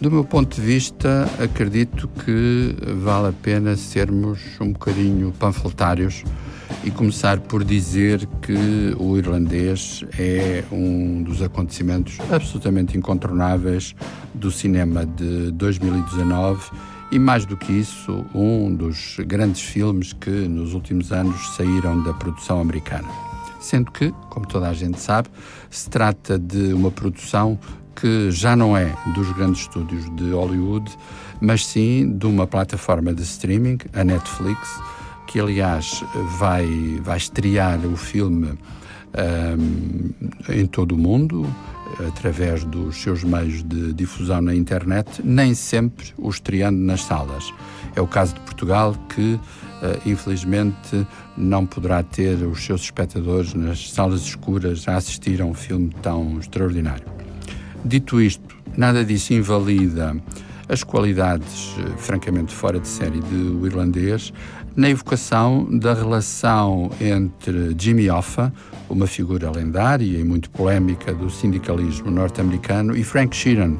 Do 0.00 0.12
meu 0.12 0.24
ponto 0.24 0.54
de 0.54 0.60
vista, 0.60 1.28
acredito 1.42 2.06
que 2.06 2.76
vale 3.02 3.28
a 3.28 3.32
pena 3.32 3.76
sermos 3.76 4.38
um 4.60 4.72
bocadinho 4.72 5.32
panfletários 5.32 6.22
e 6.84 6.90
começar 6.92 7.40
por 7.40 7.64
dizer 7.64 8.28
que 8.40 8.94
o 8.96 9.18
irlandês 9.18 10.04
é 10.16 10.62
um 10.70 11.20
dos 11.24 11.42
acontecimentos 11.42 12.16
absolutamente 12.30 12.96
incontornáveis 12.96 13.92
do 14.32 14.52
cinema 14.52 15.04
de 15.04 15.50
2019 15.50 16.70
e 17.10 17.18
mais 17.18 17.44
do 17.44 17.56
que 17.56 17.72
isso, 17.72 18.24
um 18.34 18.74
dos 18.74 19.16
grandes 19.26 19.60
filmes 19.60 20.12
que 20.12 20.30
nos 20.30 20.74
últimos 20.74 21.12
anos 21.12 21.56
saíram 21.56 22.02
da 22.02 22.14
produção 22.14 22.60
americana. 22.60 23.08
Sendo 23.60 23.90
que, 23.90 24.12
como 24.30 24.46
toda 24.46 24.68
a 24.68 24.72
gente 24.72 25.00
sabe, 25.00 25.28
se 25.68 25.90
trata 25.90 26.38
de 26.38 26.72
uma 26.72 26.90
produção 26.90 27.58
que 27.94 28.30
já 28.30 28.56
não 28.56 28.76
é 28.76 28.94
dos 29.14 29.30
grandes 29.32 29.62
estúdios 29.62 30.04
de 30.16 30.30
Hollywood, 30.30 30.90
mas 31.40 31.66
sim 31.66 32.16
de 32.16 32.26
uma 32.26 32.46
plataforma 32.46 33.12
de 33.12 33.22
streaming, 33.22 33.78
a 33.92 34.04
Netflix, 34.04 34.80
que 35.26 35.38
aliás 35.38 36.02
vai, 36.38 36.66
vai 37.02 37.18
estrear 37.18 37.78
o 37.84 37.96
filme 37.96 38.58
em 40.48 40.66
todo 40.66 40.92
o 40.92 40.98
mundo, 40.98 41.46
através 42.06 42.64
dos 42.64 42.96
seus 42.96 43.24
meios 43.24 43.62
de 43.62 43.92
difusão 43.92 44.40
na 44.40 44.54
internet, 44.54 45.20
nem 45.24 45.54
sempre 45.54 46.12
o 46.16 46.28
estreando 46.28 46.78
nas 46.78 47.04
salas. 47.04 47.52
É 47.94 48.00
o 48.00 48.06
caso 48.06 48.34
de 48.34 48.40
Portugal, 48.40 48.94
que 49.14 49.38
infelizmente 50.04 51.06
não 51.36 51.64
poderá 51.64 52.02
ter 52.02 52.36
os 52.46 52.62
seus 52.64 52.82
espectadores 52.82 53.54
nas 53.54 53.90
salas 53.90 54.20
escuras 54.22 54.86
a 54.86 54.96
assistir 54.96 55.40
a 55.40 55.44
um 55.44 55.54
filme 55.54 55.90
tão 56.02 56.38
extraordinário. 56.38 57.06
Dito 57.84 58.20
isto, 58.20 58.56
nada 58.76 59.04
disso 59.04 59.32
invalida 59.32 60.14
as 60.70 60.84
qualidades, 60.84 61.74
eh, 61.78 61.96
francamente, 61.98 62.54
fora 62.54 62.78
de 62.78 62.86
série 62.86 63.18
do 63.18 63.66
irlandês, 63.66 64.32
na 64.76 64.88
evocação 64.88 65.66
da 65.68 65.92
relação 65.92 66.90
entre 67.00 67.74
Jimmy 67.76 68.08
Hoffa, 68.08 68.52
uma 68.88 69.08
figura 69.08 69.50
lendária 69.50 70.18
e 70.18 70.22
muito 70.22 70.48
polémica 70.48 71.12
do 71.12 71.28
sindicalismo 71.28 72.08
norte-americano, 72.08 72.96
e 72.96 73.02
Frank 73.02 73.34
Sheeran, 73.34 73.78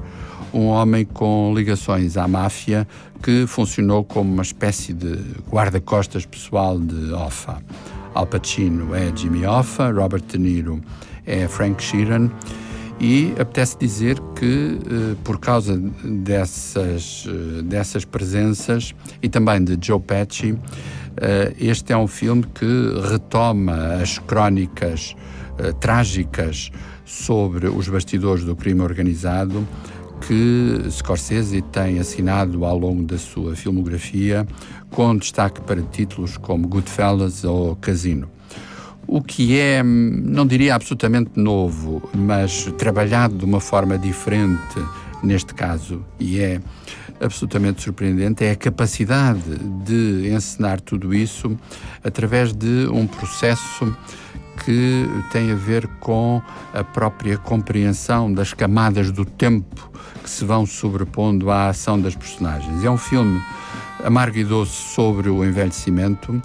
um 0.53 0.67
homem 0.67 1.05
com 1.05 1.53
ligações 1.55 2.17
à 2.17 2.27
máfia 2.27 2.87
que 3.23 3.47
funcionou 3.47 4.03
como 4.03 4.33
uma 4.33 4.43
espécie 4.43 4.93
de 4.93 5.17
guarda-costas 5.49 6.27
pessoal 6.27 6.79
de 6.79 7.13
Hoffa. 7.13 7.63
Al 8.13 8.27
Pacino 8.27 8.93
é 8.97 9.13
Jimmy 9.15 9.47
Hoffa, 9.47 9.93
Robert 9.93 10.23
De 10.23 10.39
Niro 10.39 10.81
é 11.25 11.47
Frank 11.47 11.81
Sheeran 11.81 12.29
e 13.01 13.33
apetece 13.39 13.79
dizer 13.79 14.21
que, 14.37 14.79
eh, 14.79 15.17
por 15.25 15.39
causa 15.39 15.77
dessas, 16.05 17.27
eh, 17.27 17.63
dessas 17.63 18.05
presenças 18.05 18.95
e 19.23 19.29
também 19.29 19.65
de 19.65 19.79
Joe 19.81 19.99
Pesci, 19.99 20.55
eh, 21.17 21.55
este 21.59 21.95
é 21.95 21.97
um 21.97 22.07
filme 22.07 22.45
que 22.55 22.67
retoma 23.11 23.95
as 23.95 24.19
crónicas 24.19 25.17
trágicas 25.79 26.71
sobre 27.05 27.69
os 27.69 27.87
bastidores 27.87 28.45
do 28.45 28.57
crime 28.57 28.81
organizado 28.81 29.69
que 30.27 30.91
Scorsese 30.91 31.61
tem 31.61 31.99
assinado 31.99 32.65
ao 32.65 32.79
longo 32.79 33.03
da 33.03 33.19
sua 33.19 33.55
filmografia, 33.55 34.47
com 34.91 35.15
destaque 35.15 35.61
para 35.61 35.83
títulos 35.83 36.39
como 36.39 36.67
Goodfellas 36.67 37.45
ou 37.45 37.77
Casino 37.77 38.27
o 39.13 39.21
que 39.21 39.59
é, 39.59 39.83
não 39.83 40.47
diria 40.47 40.73
absolutamente 40.73 41.33
novo, 41.35 42.01
mas 42.15 42.67
trabalhado 42.79 43.37
de 43.37 43.45
uma 43.45 43.59
forma 43.59 43.99
diferente 43.99 44.79
neste 45.21 45.53
caso, 45.53 46.05
e 46.21 46.39
é 46.39 46.61
absolutamente 47.21 47.83
surpreendente, 47.83 48.45
é 48.45 48.53
a 48.53 48.57
capacidade 48.57 49.59
de 49.85 50.31
encenar 50.33 50.81
tudo 50.81 51.13
isso 51.13 51.59
através 52.05 52.53
de 52.53 52.87
um 52.87 53.05
processo 53.05 53.93
que 54.65 55.09
tem 55.33 55.51
a 55.51 55.57
ver 55.57 55.89
com 55.99 56.41
a 56.73 56.85
própria 56.85 57.37
compreensão 57.37 58.33
das 58.33 58.55
camadas 58.55 59.11
do 59.11 59.25
tempo 59.25 59.91
que 60.23 60.31
se 60.31 60.45
vão 60.45 60.65
sobrepondo 60.65 61.51
à 61.51 61.67
ação 61.71 62.01
das 62.01 62.15
personagens. 62.15 62.85
É 62.85 62.91
um 62.91 62.97
filme 62.97 63.43
amargo 64.05 64.39
e 64.39 64.45
doce 64.45 64.95
sobre 64.95 65.29
o 65.29 65.45
envelhecimento 65.45 66.41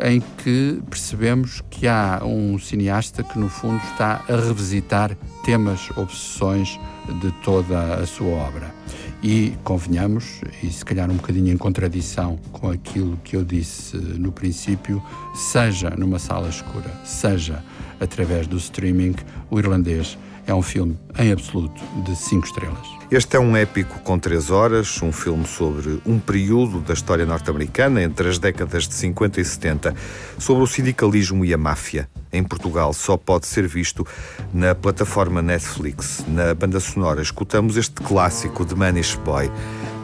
em 0.00 0.20
que 0.38 0.80
percebemos 0.88 1.62
que 1.70 1.86
há 1.86 2.20
um 2.24 2.58
cineasta 2.58 3.22
que, 3.22 3.38
no 3.38 3.48
fundo, 3.48 3.80
está 3.92 4.24
a 4.28 4.36
revisitar 4.36 5.16
temas, 5.44 5.90
obsessões 5.96 6.78
de 7.20 7.30
toda 7.42 7.94
a 7.94 8.06
sua 8.06 8.28
obra. 8.28 8.74
E 9.22 9.54
convenhamos, 9.64 10.40
e 10.62 10.70
se 10.70 10.84
calhar 10.84 11.10
um 11.10 11.16
bocadinho 11.16 11.52
em 11.52 11.56
contradição 11.56 12.38
com 12.52 12.70
aquilo 12.70 13.18
que 13.24 13.36
eu 13.36 13.44
disse 13.44 13.96
no 13.96 14.30
princípio, 14.30 15.02
seja 15.34 15.90
numa 15.90 16.18
sala 16.18 16.48
escura, 16.48 16.90
seja 17.04 17.62
através 17.98 18.46
do 18.46 18.56
streaming, 18.56 19.14
o 19.50 19.58
irlandês 19.58 20.18
é 20.46 20.54
um 20.54 20.62
filme 20.62 20.96
em 21.18 21.32
absoluto 21.32 21.82
de 22.04 22.14
cinco 22.14 22.46
estrelas. 22.46 22.95
Este 23.08 23.36
é 23.36 23.40
um 23.40 23.56
épico 23.56 24.00
com 24.00 24.18
três 24.18 24.50
horas, 24.50 25.00
um 25.00 25.12
filme 25.12 25.46
sobre 25.46 26.00
um 26.04 26.18
período 26.18 26.80
da 26.80 26.92
história 26.92 27.24
norte-americana 27.24 28.02
entre 28.02 28.28
as 28.28 28.36
décadas 28.36 28.88
de 28.88 28.94
50 28.94 29.40
e 29.40 29.44
70, 29.44 29.94
sobre 30.40 30.64
o 30.64 30.66
sindicalismo 30.66 31.44
e 31.44 31.54
a 31.54 31.56
máfia. 31.56 32.08
Em 32.32 32.42
Portugal 32.42 32.92
só 32.92 33.16
pode 33.16 33.46
ser 33.46 33.68
visto 33.68 34.04
na 34.52 34.74
plataforma 34.74 35.40
Netflix. 35.40 36.24
Na 36.26 36.52
banda 36.52 36.80
sonora 36.80 37.22
escutamos 37.22 37.76
este 37.76 38.02
clássico 38.02 38.64
de 38.64 38.74
Manish 38.74 39.14
Boy, 39.14 39.52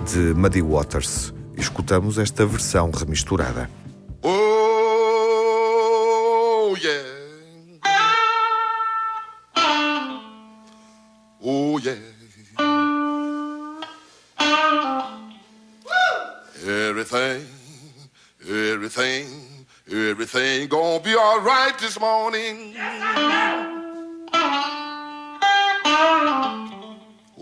de 0.08 0.32
Muddy 0.34 0.62
Waters. 0.62 1.34
Escutamos 1.56 2.18
esta 2.18 2.46
versão 2.46 2.88
remisturada. 2.92 3.81
Everything 20.34 20.68
gonna 20.68 21.02
be 21.02 21.14
all 21.14 21.40
right 21.40 21.78
this 21.78 21.98
morning. 22.00 22.74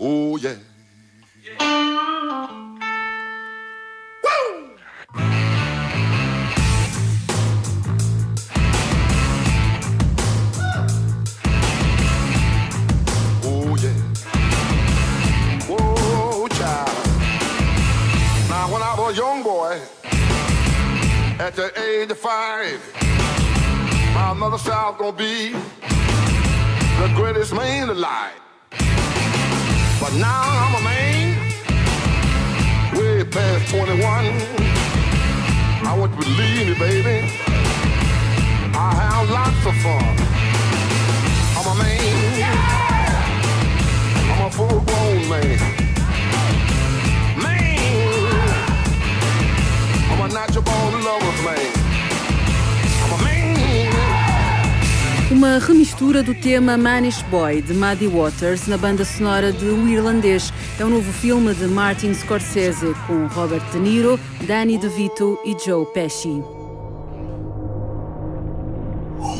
Oh, 0.03 0.37
yeah. 0.37 0.55
At 21.41 21.55
the 21.55 21.71
age 21.81 22.11
of 22.11 22.19
five. 22.19 22.79
My 24.13 24.31
mother 24.31 24.59
child 24.59 24.99
gonna 24.99 25.17
be 25.17 25.53
the 27.01 27.11
greatest 27.15 27.51
man 27.55 27.89
alive. 27.89 28.39
But 29.99 30.13
now 30.27 30.43
I'm 30.63 30.75
a 30.75 30.83
man, 30.83 31.37
way 32.95 33.23
past 33.23 33.73
21. 33.73 34.05
I 35.83 35.97
want 35.97 36.13
you 36.13 36.21
to 36.21 36.27
believe 36.27 36.67
me, 36.67 36.73
baby. 36.77 37.27
I 38.77 38.93
have 39.01 39.27
lots 39.31 39.65
of 39.65 39.75
fun. 39.81 40.15
I'm 41.57 41.67
a 41.73 41.75
man. 41.81 42.21
I'm 44.31 44.41
a 44.45 44.51
full-grown 44.51 45.27
man. 45.27 45.90
Uma 55.29 55.59
remistura 55.59 56.23
do 56.23 56.33
tema 56.33 56.75
Manish 56.77 57.21
Boy 57.29 57.61
de 57.61 57.75
Muddy 57.75 58.07
Waters 58.07 58.65
na 58.65 58.75
banda 58.75 59.05
sonora 59.05 59.51
de 59.51 59.65
O 59.65 59.87
Irlandês. 59.87 60.51
É 60.79 60.85
um 60.85 60.89
novo 60.89 61.11
filme 61.11 61.53
de 61.53 61.67
Martin 61.67 62.13
Scorsese 62.15 62.95
com 63.05 63.27
Robert 63.27 63.61
De 63.71 63.77
Niro, 63.77 64.19
Danny 64.47 64.79
DeVito 64.79 65.37
e 65.45 65.55
Joe 65.63 65.85
Pesci. 65.85 66.43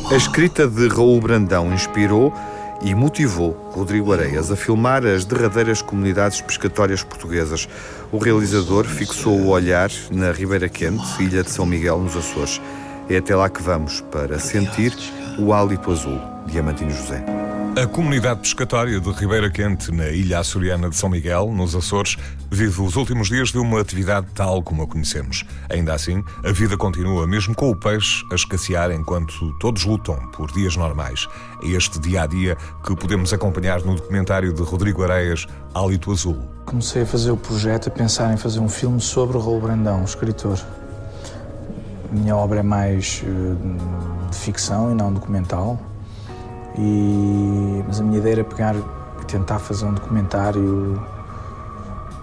A 0.08 0.14
escrita 0.14 0.68
de 0.68 0.86
Raul 0.86 1.20
Brandão 1.20 1.74
inspirou 1.74 2.32
e 2.82 2.94
motivou 2.94 3.70
Rodrigo 3.72 4.12
Areias 4.12 4.50
a 4.50 4.56
filmar 4.56 5.06
as 5.06 5.24
derradeiras 5.24 5.80
comunidades 5.80 6.40
pescatórias 6.40 7.02
portuguesas. 7.02 7.68
O 8.10 8.18
realizador 8.18 8.84
fixou 8.84 9.38
o 9.38 9.48
olhar 9.48 9.90
na 10.10 10.32
Ribeira 10.32 10.68
Quente, 10.68 11.22
ilha 11.22 11.42
de 11.42 11.50
São 11.50 11.64
Miguel, 11.64 11.98
nos 11.98 12.16
Açores. 12.16 12.60
É 13.08 13.18
até 13.18 13.34
lá 13.34 13.48
que 13.48 13.62
vamos 13.62 14.00
para 14.00 14.38
sentir 14.38 14.96
o 15.38 15.52
hálito 15.52 15.90
azul. 15.90 16.20
Diamantino 16.46 16.90
José. 16.90 17.51
A 17.74 17.86
comunidade 17.86 18.40
pescatória 18.40 19.00
de 19.00 19.10
Ribeira 19.12 19.50
Quente, 19.50 19.90
na 19.90 20.08
ilha 20.08 20.40
açoriana 20.40 20.90
de 20.90 20.96
São 20.96 21.08
Miguel, 21.08 21.50
nos 21.50 21.74
Açores, 21.74 22.18
vive 22.50 22.82
os 22.82 22.96
últimos 22.96 23.28
dias 23.28 23.48
de 23.48 23.56
uma 23.56 23.80
atividade 23.80 24.26
tal 24.34 24.62
como 24.62 24.82
a 24.82 24.86
conhecemos. 24.86 25.42
Ainda 25.70 25.94
assim, 25.94 26.22
a 26.44 26.52
vida 26.52 26.76
continua, 26.76 27.26
mesmo 27.26 27.54
com 27.54 27.70
o 27.70 27.74
peixe 27.74 28.22
a 28.30 28.34
escassear 28.34 28.90
enquanto 28.90 29.56
todos 29.58 29.86
lutam 29.86 30.16
por 30.32 30.52
dias 30.52 30.76
normais. 30.76 31.26
É 31.62 31.68
este 31.68 31.98
dia 31.98 32.24
a 32.24 32.26
dia 32.26 32.58
que 32.84 32.94
podemos 32.94 33.32
acompanhar 33.32 33.80
no 33.80 33.94
documentário 33.94 34.52
de 34.52 34.62
Rodrigo 34.62 35.02
Areias, 35.02 35.46
Hálito 35.74 36.12
Azul. 36.12 36.42
Comecei 36.66 37.02
a 37.02 37.06
fazer 37.06 37.30
o 37.30 37.38
projeto, 37.38 37.88
a 37.88 37.90
pensar 37.90 38.34
em 38.34 38.36
fazer 38.36 38.60
um 38.60 38.68
filme 38.68 39.00
sobre 39.00 39.38
Raul 39.38 39.62
Brandão, 39.62 40.04
escritor. 40.04 40.60
A 42.10 42.14
minha 42.14 42.36
obra 42.36 42.60
é 42.60 42.62
mais 42.62 43.24
eh, 43.24 44.30
de 44.30 44.36
ficção 44.36 44.92
e 44.92 44.94
não 44.94 45.10
documental 45.10 45.91
e, 46.78 47.84
mas 47.86 48.00
a 48.00 48.04
minha 48.04 48.18
ideia 48.18 48.34
era 48.34 48.44
pegar 48.44 48.74
tentar 49.26 49.58
fazer 49.58 49.86
um 49.86 49.94
documentário 49.94 51.00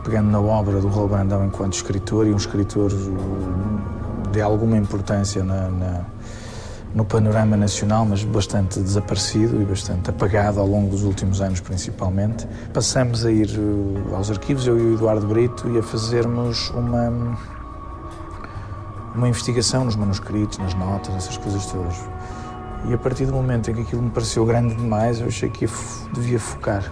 pegando 0.04 0.30
na 0.30 0.40
obra 0.40 0.80
do 0.80 0.88
Raul 0.88 1.10
enquanto 1.46 1.74
escritor 1.74 2.28
e 2.28 2.34
um 2.34 2.38
escritor 2.38 2.92
de 4.32 4.42
alguma 4.42 4.78
importância 4.78 5.44
na, 5.44 5.70
na, 5.70 6.06
no 6.94 7.06
panorama 7.06 7.58
nacional, 7.58 8.06
mas 8.06 8.24
bastante 8.24 8.80
desaparecido 8.80 9.62
e 9.62 9.66
bastante 9.66 10.10
apagado 10.10 10.60
ao 10.60 10.68
longo 10.68 10.90
dos 10.90 11.04
últimos 11.04 11.42
anos, 11.42 11.60
principalmente. 11.60 12.48
Passamos 12.74 13.26
a 13.26 13.32
ir 13.32 13.50
uh, 13.58 14.16
aos 14.16 14.30
arquivos, 14.30 14.66
eu 14.68 14.78
e 14.78 14.82
o 14.82 14.94
Eduardo 14.96 15.28
Brito, 15.28 15.70
e 15.70 15.80
a 15.80 15.84
fazermos 15.84 16.70
uma, 16.70 17.38
uma 19.16 19.28
investigação 19.28 19.86
nos 19.86 19.96
manuscritos, 19.96 20.58
nas 20.60 20.74
notas, 20.74 21.16
essas 21.16 21.38
coisas 21.38 21.66
todas. 21.66 21.96
E 22.88 22.94
a 22.94 22.98
partir 22.98 23.26
do 23.26 23.34
momento 23.34 23.70
em 23.70 23.74
que 23.74 23.82
aquilo 23.82 24.02
me 24.02 24.10
pareceu 24.10 24.46
grande 24.46 24.76
demais, 24.76 25.20
eu 25.20 25.28
achei 25.28 25.50
que 25.50 25.68
devia 26.14 26.40
focar. 26.40 26.92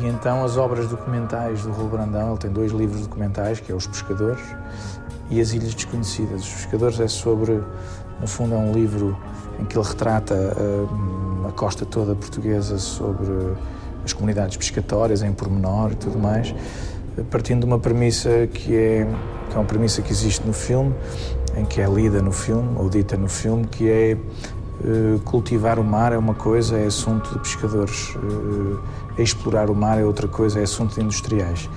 E 0.00 0.06
então 0.06 0.44
as 0.44 0.56
obras 0.56 0.86
documentais 0.88 1.62
do 1.62 1.72
Raul 1.72 1.88
Brandão, 1.88 2.30
ele 2.30 2.38
tem 2.38 2.50
dois 2.50 2.72
livros 2.72 3.02
documentais, 3.02 3.58
que 3.60 3.72
é 3.72 3.74
Os 3.74 3.86
Pescadores 3.86 4.44
e 5.30 5.40
As 5.40 5.52
Ilhas 5.52 5.74
Desconhecidas. 5.74 6.42
Os 6.42 6.52
Pescadores 6.52 7.00
é 7.00 7.08
sobre 7.08 7.62
no 8.20 8.26
fundo, 8.26 8.54
é 8.54 8.58
um 8.58 8.72
livro 8.72 9.16
em 9.60 9.64
que 9.64 9.76
ele 9.76 9.86
retrata 9.86 10.34
uh, 10.34 11.48
a 11.48 11.52
costa 11.52 11.84
toda 11.84 12.14
portuguesa 12.14 12.78
sobre 12.78 13.28
as 14.04 14.12
comunidades 14.12 14.56
pescatórias 14.56 15.22
em 15.22 15.32
pormenor 15.32 15.92
e 15.92 15.96
tudo 15.96 16.18
mais, 16.18 16.54
partindo 17.30 17.60
de 17.60 17.66
uma 17.66 17.78
premissa 17.78 18.46
que 18.46 18.74
é, 18.74 19.06
que 19.50 19.56
é 19.56 19.58
uma 19.58 19.64
premissa 19.64 20.02
que 20.02 20.12
existe 20.12 20.46
no 20.46 20.52
filme, 20.52 20.94
em 21.56 21.64
que 21.64 21.80
é 21.80 21.86
lida 21.86 22.22
no 22.22 22.32
filme, 22.32 22.76
ou 22.76 22.88
dita 22.88 23.16
no 23.16 23.28
filme, 23.28 23.66
que 23.66 23.88
é 23.88 24.16
cultivar 25.24 25.78
o 25.78 25.84
mar 25.84 26.12
é 26.12 26.18
uma 26.18 26.34
coisa, 26.34 26.78
é 26.78 26.86
assunto 26.86 27.32
de 27.32 27.38
pescadores, 27.40 28.14
uh, 28.16 28.78
explorar 29.18 29.70
o 29.70 29.74
mar 29.74 29.98
é 29.98 30.04
outra 30.04 30.28
coisa, 30.28 30.60
é 30.60 30.62
assunto 30.62 30.94
de 30.94 31.00
industriais. 31.00 31.68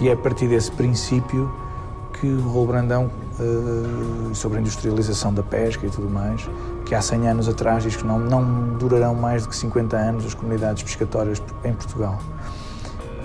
E 0.00 0.08
é 0.08 0.12
a 0.12 0.16
partir 0.16 0.46
desse 0.48 0.70
princípio 0.70 1.50
que 2.20 2.26
o 2.26 2.40
Rolo 2.40 2.72
uh, 2.72 4.34
sobre 4.34 4.58
a 4.58 4.60
industrialização 4.60 5.32
da 5.32 5.42
pesca 5.42 5.86
e 5.86 5.90
tudo 5.90 6.08
mais, 6.10 6.48
que 6.84 6.94
há 6.94 7.00
100 7.00 7.28
anos 7.28 7.48
atrás 7.48 7.84
diz 7.84 7.96
que 7.96 8.04
não, 8.04 8.18
não 8.18 8.76
durarão 8.76 9.14
mais 9.14 9.44
do 9.44 9.48
que 9.48 9.56
50 9.56 9.96
anos 9.96 10.26
as 10.26 10.34
comunidades 10.34 10.82
pescatórias 10.82 11.42
em 11.64 11.72
Portugal. 11.72 12.18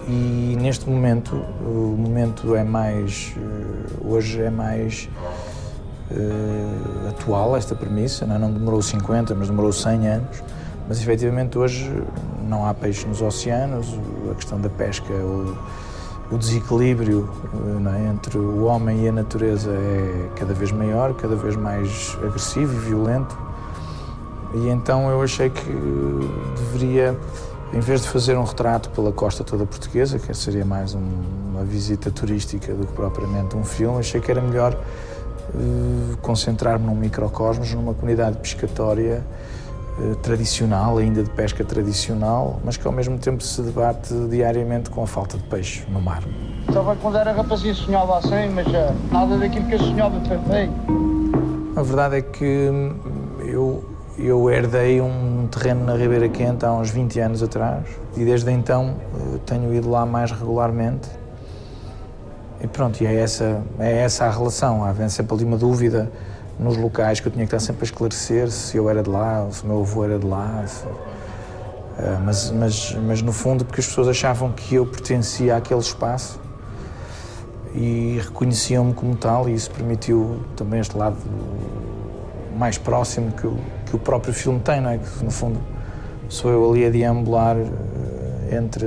E 0.07 0.57
neste 0.59 0.89
momento, 0.89 1.35
o 1.61 1.95
momento 1.97 2.55
é 2.55 2.63
mais, 2.63 3.33
hoje 4.03 4.41
é 4.41 4.49
mais 4.49 5.09
uh, 6.11 7.09
atual 7.09 7.55
esta 7.55 7.75
premissa, 7.75 8.25
não, 8.25 8.35
é? 8.35 8.39
não 8.39 8.51
demorou 8.51 8.81
50, 8.81 9.35
mas 9.35 9.47
demorou 9.47 9.71
100 9.71 10.07
anos, 10.07 10.43
mas 10.87 11.01
efetivamente 11.01 11.57
hoje 11.57 11.91
não 12.47 12.65
há 12.65 12.73
peixe 12.73 13.07
nos 13.07 13.21
oceanos, 13.21 13.87
a 14.31 14.35
questão 14.35 14.59
da 14.59 14.69
pesca 14.69 15.13
o 16.33 16.37
desequilíbrio 16.37 17.29
é, 17.95 18.09
entre 18.09 18.37
o 18.37 18.63
homem 18.65 19.05
e 19.05 19.09
a 19.09 19.11
natureza 19.11 19.69
é 19.71 20.29
cada 20.35 20.53
vez 20.53 20.71
maior, 20.71 21.13
cada 21.13 21.35
vez 21.35 21.55
mais 21.55 22.17
agressivo 22.23 22.73
e 22.73 22.79
violento. 22.79 23.37
E 24.55 24.69
então 24.69 25.09
eu 25.09 25.21
achei 25.21 25.49
que 25.49 25.71
deveria, 26.55 27.17
em 27.71 27.79
vez 27.79 28.01
de 28.01 28.09
fazer 28.09 28.37
um 28.37 28.43
retrato 28.43 28.89
pela 28.91 29.11
costa 29.11 29.43
toda 29.43 29.65
portuguesa, 29.65 30.17
que 30.17 30.33
seria 30.33 30.65
mais 30.65 30.95
um, 30.95 31.01
uma 31.51 31.63
visita 31.63 32.09
turística 32.09 32.73
do 32.73 32.87
que 32.87 32.93
propriamente 32.93 33.55
um 33.55 33.63
filme, 33.63 33.99
achei 33.99 34.19
que 34.19 34.31
era 34.31 34.41
melhor 34.41 34.77
uh, 35.55 36.17
concentrar-me 36.17 36.85
num 36.85 36.95
microcosmos, 36.95 37.73
numa 37.73 37.93
comunidade 37.93 38.37
pescatória 38.37 39.23
eh, 39.99 40.15
tradicional, 40.23 40.97
ainda 40.97 41.21
de 41.21 41.29
pesca 41.29 41.63
tradicional, 41.63 42.59
mas 42.65 42.77
que 42.77 42.87
ao 42.87 42.91
mesmo 42.91 43.19
tempo 43.19 43.43
se 43.43 43.61
debate 43.61 44.11
diariamente 44.27 44.89
com 44.89 45.03
a 45.03 45.07
falta 45.07 45.37
de 45.37 45.43
peixe 45.43 45.83
no 45.87 46.01
mar. 46.01 46.23
Estava 46.67 46.95
quando 46.95 47.17
era 47.19 47.31
rapazinho 47.31 47.75
sonhava 47.75 48.17
assim, 48.17 48.49
mas 48.55 48.65
eh, 48.73 48.91
nada 49.11 49.37
daquilo 49.37 49.67
que 49.67 49.75
eu 49.75 49.79
sonhava 49.79 50.19
foi 50.21 50.39
feito. 50.49 50.73
A 51.75 51.83
verdade 51.83 52.15
é 52.17 52.21
que 52.23 52.69
hum, 52.71 52.95
eu, 53.45 53.83
eu 54.17 54.49
herdei 54.49 54.99
um 54.99 55.47
terreno 55.51 55.85
na 55.85 55.95
Ribeira 55.95 56.27
Quente 56.27 56.65
há 56.65 56.73
uns 56.73 56.89
20 56.89 57.19
anos 57.19 57.43
atrás 57.43 57.85
e 58.17 58.25
desde 58.25 58.51
então 58.51 58.95
eh, 59.13 59.39
tenho 59.45 59.71
ido 59.75 59.91
lá 59.91 60.07
mais 60.07 60.31
regularmente. 60.31 61.07
E 62.63 62.67
pronto, 62.67 63.03
e 63.03 63.05
é 63.05 63.13
essa, 63.13 63.61
é 63.77 63.97
essa 63.99 64.23
a 64.23 64.31
relação. 64.31 64.85
Há 64.85 65.09
sempre 65.09 65.35
ali 65.35 65.43
uma 65.43 65.57
dúvida 65.57 66.09
nos 66.57 66.77
locais 66.77 67.19
que 67.19 67.27
eu 67.27 67.31
tinha 67.31 67.45
que 67.45 67.53
estar 67.53 67.59
sempre 67.59 67.83
a 67.83 67.85
esclarecer 67.85 68.49
se 68.49 68.77
eu 68.77 68.89
era 68.89 69.03
de 69.03 69.09
lá, 69.09 69.45
se 69.51 69.63
o 69.65 69.67
meu 69.67 69.81
avô 69.81 70.05
era 70.05 70.17
de 70.17 70.25
lá. 70.25 70.63
Se, 70.65 70.85
uh, 70.85 70.95
mas, 72.23 72.51
mas, 72.51 72.97
mas 73.05 73.21
no 73.21 73.33
fundo, 73.33 73.65
porque 73.65 73.81
as 73.81 73.87
pessoas 73.87 74.07
achavam 74.07 74.53
que 74.53 74.75
eu 74.75 74.85
pertencia 74.85 75.57
àquele 75.57 75.81
espaço 75.81 76.39
e 77.75 78.21
reconheciam-me 78.23 78.93
como 78.93 79.13
tal, 79.17 79.49
e 79.49 79.53
isso 79.53 79.69
permitiu 79.71 80.39
também 80.55 80.79
este 80.79 80.95
lado 80.95 81.17
mais 82.57 82.77
próximo 82.77 83.33
que 83.33 83.45
o, 83.45 83.57
que 83.87 83.95
o 83.95 83.99
próprio 83.99 84.33
filme 84.33 84.61
tem, 84.61 84.79
não 84.79 84.91
é? 84.91 84.99
Que 84.99 85.25
no 85.25 85.31
fundo 85.31 85.59
sou 86.29 86.49
eu 86.49 86.71
ali 86.71 86.85
a 86.85 86.89
deambular 86.89 87.57
uh, 87.57 88.55
entre 88.55 88.85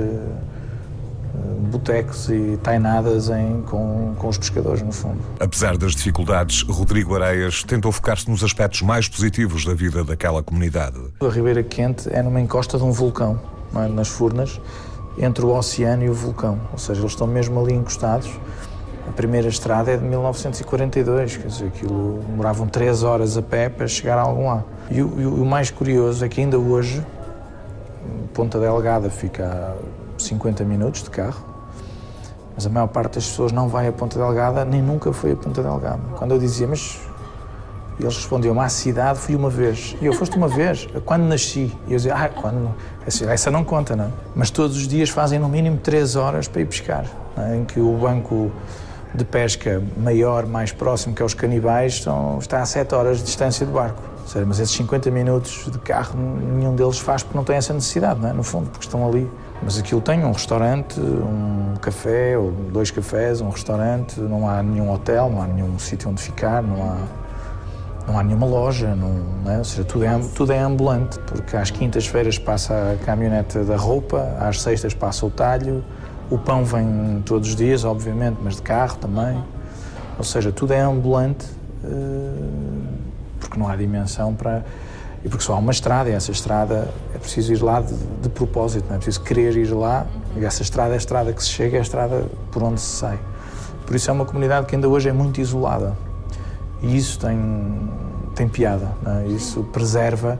botecos 1.67 2.29
e 2.29 2.57
tainadas 2.63 3.29
em, 3.29 3.61
com, 3.63 4.15
com 4.17 4.27
os 4.27 4.37
pescadores, 4.37 4.81
no 4.81 4.91
fundo. 4.91 5.19
Apesar 5.39 5.77
das 5.77 5.93
dificuldades, 5.93 6.63
Rodrigo 6.63 7.15
Areias 7.15 7.63
tentou 7.63 7.91
focar-se 7.91 8.29
nos 8.29 8.43
aspectos 8.43 8.81
mais 8.81 9.07
positivos 9.07 9.65
da 9.65 9.73
vida 9.73 10.03
daquela 10.03 10.41
comunidade. 10.41 10.97
A 11.21 11.29
Ribeira 11.29 11.63
Quente 11.63 12.09
é 12.11 12.21
numa 12.23 12.41
encosta 12.41 12.77
de 12.77 12.83
um 12.83 12.91
vulcão, 12.91 13.39
é? 13.75 13.87
nas 13.87 14.07
Furnas, 14.07 14.59
entre 15.17 15.45
o 15.45 15.55
oceano 15.55 16.03
e 16.03 16.09
o 16.09 16.13
vulcão, 16.13 16.59
ou 16.71 16.77
seja, 16.77 17.01
eles 17.01 17.11
estão 17.11 17.27
mesmo 17.27 17.59
ali 17.59 17.73
encostados. 17.73 18.29
A 19.07 19.11
primeira 19.11 19.47
estrada 19.47 19.91
é 19.91 19.97
de 19.97 20.03
1942, 20.03 21.37
quer 21.37 21.47
dizer, 21.47 21.67
aquilo 21.67 22.19
demoravam 22.27 22.67
três 22.67 23.03
horas 23.03 23.37
a 23.37 23.41
pé 23.41 23.69
para 23.69 23.87
chegar 23.87 24.17
a 24.17 24.21
algum 24.21 24.47
lá. 24.47 24.63
E 24.91 25.01
o, 25.01 25.21
e 25.21 25.25
o 25.25 25.45
mais 25.45 25.71
curioso 25.71 26.23
é 26.23 26.29
que 26.29 26.41
ainda 26.41 26.59
hoje, 26.59 27.03
Ponta 28.33 28.59
Delgada 28.59 29.09
fica 29.09 29.45
a 29.45 30.19
50 30.19 30.63
minutos 30.63 31.03
de 31.03 31.09
carro, 31.09 31.43
mas 32.57 32.65
a 32.65 32.69
maior 32.71 32.87
parte 32.87 33.13
das 33.13 33.27
pessoas 33.27 33.51
não 33.51 33.69
vai 33.69 33.87
a 33.87 33.91
Ponta 33.91 34.17
Delgada, 34.17 34.65
nem 34.65 34.81
nunca 34.81 35.13
foi 35.13 35.33
a 35.33 35.35
Ponta 35.35 35.61
Delgada. 35.61 35.99
Quando 36.15 36.31
eu 36.31 36.39
dizia, 36.39 36.67
mas. 36.67 36.99
eles 37.99 38.15
respondiam, 38.15 38.59
à 38.59 38.67
cidade 38.67 39.19
fui 39.19 39.35
uma 39.35 39.47
vez. 39.49 39.95
E 40.01 40.07
eu, 40.07 40.13
foste 40.13 40.35
uma 40.35 40.47
vez? 40.47 40.87
Quando 41.05 41.21
nasci? 41.21 41.71
E 41.87 41.91
eu 41.91 41.97
dizia, 41.97 42.15
ah, 42.15 42.27
quando. 42.27 42.73
Essa 43.05 43.51
não 43.51 43.63
conta, 43.63 43.95
não? 43.95 44.11
Mas 44.35 44.49
todos 44.49 44.75
os 44.75 44.87
dias 44.87 45.11
fazem 45.11 45.37
no 45.37 45.47
mínimo 45.47 45.77
três 45.77 46.15
horas 46.15 46.47
para 46.47 46.61
ir 46.61 46.65
pescar, 46.65 47.05
é? 47.37 47.57
em 47.57 47.63
que 47.63 47.79
o 47.79 47.95
banco 47.95 48.51
de 49.13 49.23
pesca 49.23 49.83
maior, 49.95 50.47
mais 50.47 50.71
próximo, 50.71 51.13
que 51.13 51.21
é 51.21 51.25
os 51.25 51.35
canibais, 51.35 52.03
está 52.41 52.59
a 52.59 52.65
sete 52.65 52.95
horas 52.95 53.19
de 53.19 53.25
distância 53.25 53.67
do 53.67 53.71
barco. 53.71 54.01
Seja, 54.25 54.45
mas 54.47 54.59
esses 54.59 54.75
50 54.75 55.11
minutos 55.11 55.69
de 55.71 55.77
carro, 55.77 56.17
nenhum 56.17 56.75
deles 56.75 56.97
faz 56.97 57.21
porque 57.21 57.37
não 57.37 57.45
tem 57.45 57.55
essa 57.55 57.71
necessidade, 57.71 58.19
não 58.19 58.29
é? 58.29 58.33
no 58.33 58.43
fundo, 58.43 58.69
porque 58.69 58.85
estão 58.85 59.07
ali 59.07 59.29
mas 59.61 59.77
aquilo 59.77 60.01
tem 60.01 60.23
um 60.23 60.31
restaurante, 60.31 60.99
um 60.99 61.73
café, 61.81 62.37
ou 62.37 62.51
dois 62.51 62.91
cafés, 62.91 63.41
um 63.41 63.49
restaurante, 63.49 64.19
não 64.19 64.47
há 64.47 64.61
nenhum 64.61 64.91
hotel, 64.91 65.29
não 65.29 65.41
há 65.41 65.47
nenhum 65.47 65.77
sítio 65.79 66.09
onde 66.09 66.21
ficar, 66.21 66.61
não 66.61 66.83
há, 66.83 66.97
não 68.07 68.19
há 68.19 68.23
nenhuma 68.23 68.45
loja, 68.45 68.95
não, 68.95 69.13
não 69.43 69.51
é? 69.51 69.57
ou 69.57 69.63
seja, 69.65 69.83
tudo 69.83 70.05
é, 70.05 70.19
tudo 70.35 70.53
é 70.53 70.59
ambulante, 70.59 71.19
porque 71.19 71.57
às 71.57 71.71
quintas-feiras 71.71 72.37
passa 72.37 72.93
a 72.93 73.05
caminhonete 73.05 73.59
da 73.59 73.75
roupa, 73.75 74.37
às 74.39 74.61
sextas 74.61 74.93
passa 74.93 75.25
o 75.25 75.29
talho, 75.29 75.83
o 76.29 76.37
pão 76.37 76.63
vem 76.63 77.21
todos 77.25 77.49
os 77.49 77.55
dias, 77.55 77.83
obviamente, 77.83 78.37
mas 78.41 78.57
de 78.57 78.61
carro 78.61 78.97
também. 78.97 79.41
Ou 80.17 80.23
seja, 80.23 80.51
tudo 80.51 80.73
é 80.73 80.81
ambulante, 80.81 81.45
eh, 81.83 81.87
porque 83.39 83.57
não 83.57 83.67
há 83.67 83.75
dimensão 83.75 84.33
para 84.33 84.63
e 85.23 85.29
porque 85.29 85.43
só 85.43 85.53
há 85.53 85.57
uma 85.57 85.71
estrada, 85.71 86.09
e 86.09 86.13
essa 86.13 86.31
estrada 86.31 86.89
é 87.13 87.17
preciso 87.17 87.53
ir 87.53 87.61
lá 87.61 87.81
de, 87.81 87.93
de 88.21 88.29
propósito, 88.29 88.85
não 88.87 88.95
é 88.95 88.97
preciso 88.97 89.21
querer 89.21 89.55
ir 89.57 89.71
lá, 89.73 90.05
e 90.35 90.45
essa 90.45 90.61
estrada 90.61 90.91
é 90.91 90.93
a 90.93 90.97
estrada 90.97 91.33
que 91.33 91.43
se 91.43 91.49
chega, 91.49 91.77
é 91.77 91.79
a 91.79 91.81
estrada 91.81 92.25
por 92.51 92.63
onde 92.63 92.79
se 92.79 92.97
sai. 92.97 93.19
Por 93.85 93.95
isso 93.95 94.09
é 94.09 94.13
uma 94.13 94.25
comunidade 94.25 94.67
que 94.67 94.75
ainda 94.75 94.87
hoje 94.87 95.09
é 95.09 95.13
muito 95.13 95.39
isolada. 95.41 95.97
E 96.81 96.95
isso 96.95 97.19
tem, 97.19 97.89
tem 98.35 98.47
piada, 98.47 98.91
é? 99.05 99.27
isso 99.27 99.63
preserva 99.63 100.39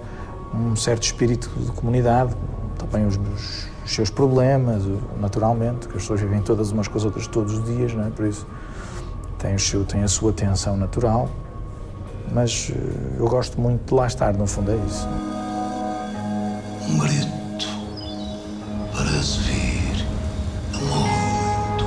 um 0.54 0.76
certo 0.76 1.04
espírito 1.04 1.50
de 1.58 1.72
comunidade, 1.72 2.36
também 2.78 3.08
os, 3.08 3.16
os, 3.16 3.68
os, 3.84 3.94
seus 3.96 4.10
problemas, 4.10 4.84
naturalmente, 5.20 5.88
que 5.88 5.98
as 5.98 6.04
pessoas 6.04 6.22
vivem 6.22 6.42
todas 6.42 6.72
umas 6.72 6.88
com 6.88 6.98
as 6.98 7.06
outras 7.06 7.26
todos 7.26 7.54
os 7.54 7.66
dias, 7.66 7.94
não 7.94 8.06
é? 8.06 8.10
por 8.10 8.26
isso 8.26 8.46
tem, 9.40 9.56
o 9.56 9.60
seu, 9.60 9.84
tem 9.84 10.04
a 10.04 10.08
sua 10.08 10.32
tensão 10.32 10.78
natural 10.78 11.30
mas 12.32 12.72
eh, 12.72 13.20
eu 13.20 13.28
gosto 13.28 13.60
muito 13.60 13.88
de 13.88 13.94
lá 13.94 14.08
estar, 14.08 14.34
no 14.36 14.48
fundo 14.48 14.72
é 14.72 14.76
isso. 14.88 15.08
Um 16.90 16.98
grito 17.00 17.68
parece 18.96 19.40
vir 19.40 20.06
de 20.72 20.84
muito 20.84 21.86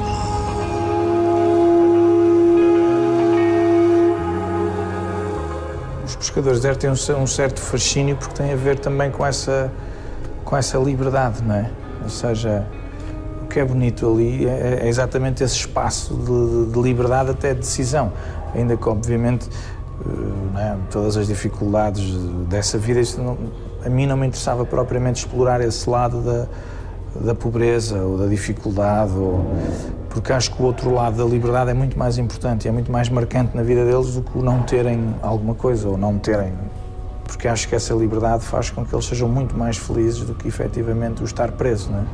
Os 6.06 6.16
pescadores 6.16 6.60
devem 6.60 6.78
ter 6.78 7.14
um 7.14 7.26
certo 7.26 7.60
fascínio 7.60 8.16
porque 8.16 8.34
tem 8.34 8.52
a 8.52 8.56
ver 8.56 8.78
também 8.78 9.10
com 9.10 9.24
essa, 9.24 9.72
com 10.44 10.56
essa 10.56 10.76
liberdade, 10.78 11.42
não 11.42 11.54
é? 11.54 11.70
Ou 12.02 12.08
seja, 12.08 12.66
o 13.42 13.46
que 13.46 13.60
é 13.60 13.64
bonito 13.64 14.10
ali 14.10 14.46
é, 14.46 14.80
é 14.82 14.88
exatamente 14.88 15.42
esse 15.42 15.56
espaço 15.56 16.14
de, 16.14 16.72
de 16.72 16.80
liberdade 16.80 17.30
até 17.30 17.54
de 17.54 17.60
decisão, 17.60 18.12
ainda 18.54 18.76
que 18.76 18.88
obviamente 18.88 19.48
né, 20.54 20.78
todas 20.90 21.16
as 21.16 21.26
dificuldades 21.26 22.12
dessa 22.48 22.78
vida. 22.78 23.00
Não, 23.18 23.36
a 23.84 23.88
mim 23.88 24.06
não 24.06 24.16
me 24.16 24.26
interessava 24.26 24.64
propriamente 24.64 25.24
explorar 25.24 25.60
esse 25.60 25.88
lado 25.88 26.20
da, 26.20 26.46
da 27.20 27.34
pobreza 27.34 28.02
ou 28.02 28.18
da 28.18 28.26
dificuldade, 28.26 29.12
ou, 29.12 29.44
porque 30.08 30.32
acho 30.32 30.54
que 30.54 30.62
o 30.62 30.66
outro 30.66 30.92
lado 30.92 31.16
da 31.16 31.24
liberdade 31.24 31.70
é 31.70 31.74
muito 31.74 31.98
mais 31.98 32.18
importante 32.18 32.68
é 32.68 32.72
muito 32.72 32.90
mais 32.90 33.08
marcante 33.08 33.56
na 33.56 33.62
vida 33.62 33.84
deles 33.84 34.14
do 34.14 34.22
que 34.22 34.38
o 34.38 34.42
não 34.42 34.62
terem 34.62 35.14
alguma 35.22 35.54
coisa 35.54 35.88
ou 35.88 35.96
não 35.96 36.18
terem. 36.18 36.52
Porque 37.24 37.46
acho 37.46 37.68
que 37.68 37.76
essa 37.76 37.94
liberdade 37.94 38.42
faz 38.42 38.70
com 38.70 38.84
que 38.84 38.92
eles 38.92 39.06
sejam 39.06 39.28
muito 39.28 39.56
mais 39.56 39.76
felizes 39.76 40.24
do 40.24 40.34
que 40.34 40.48
efetivamente 40.48 41.22
o 41.22 41.24
estar 41.24 41.52
preso. 41.52 41.88
Né? 41.88 42.04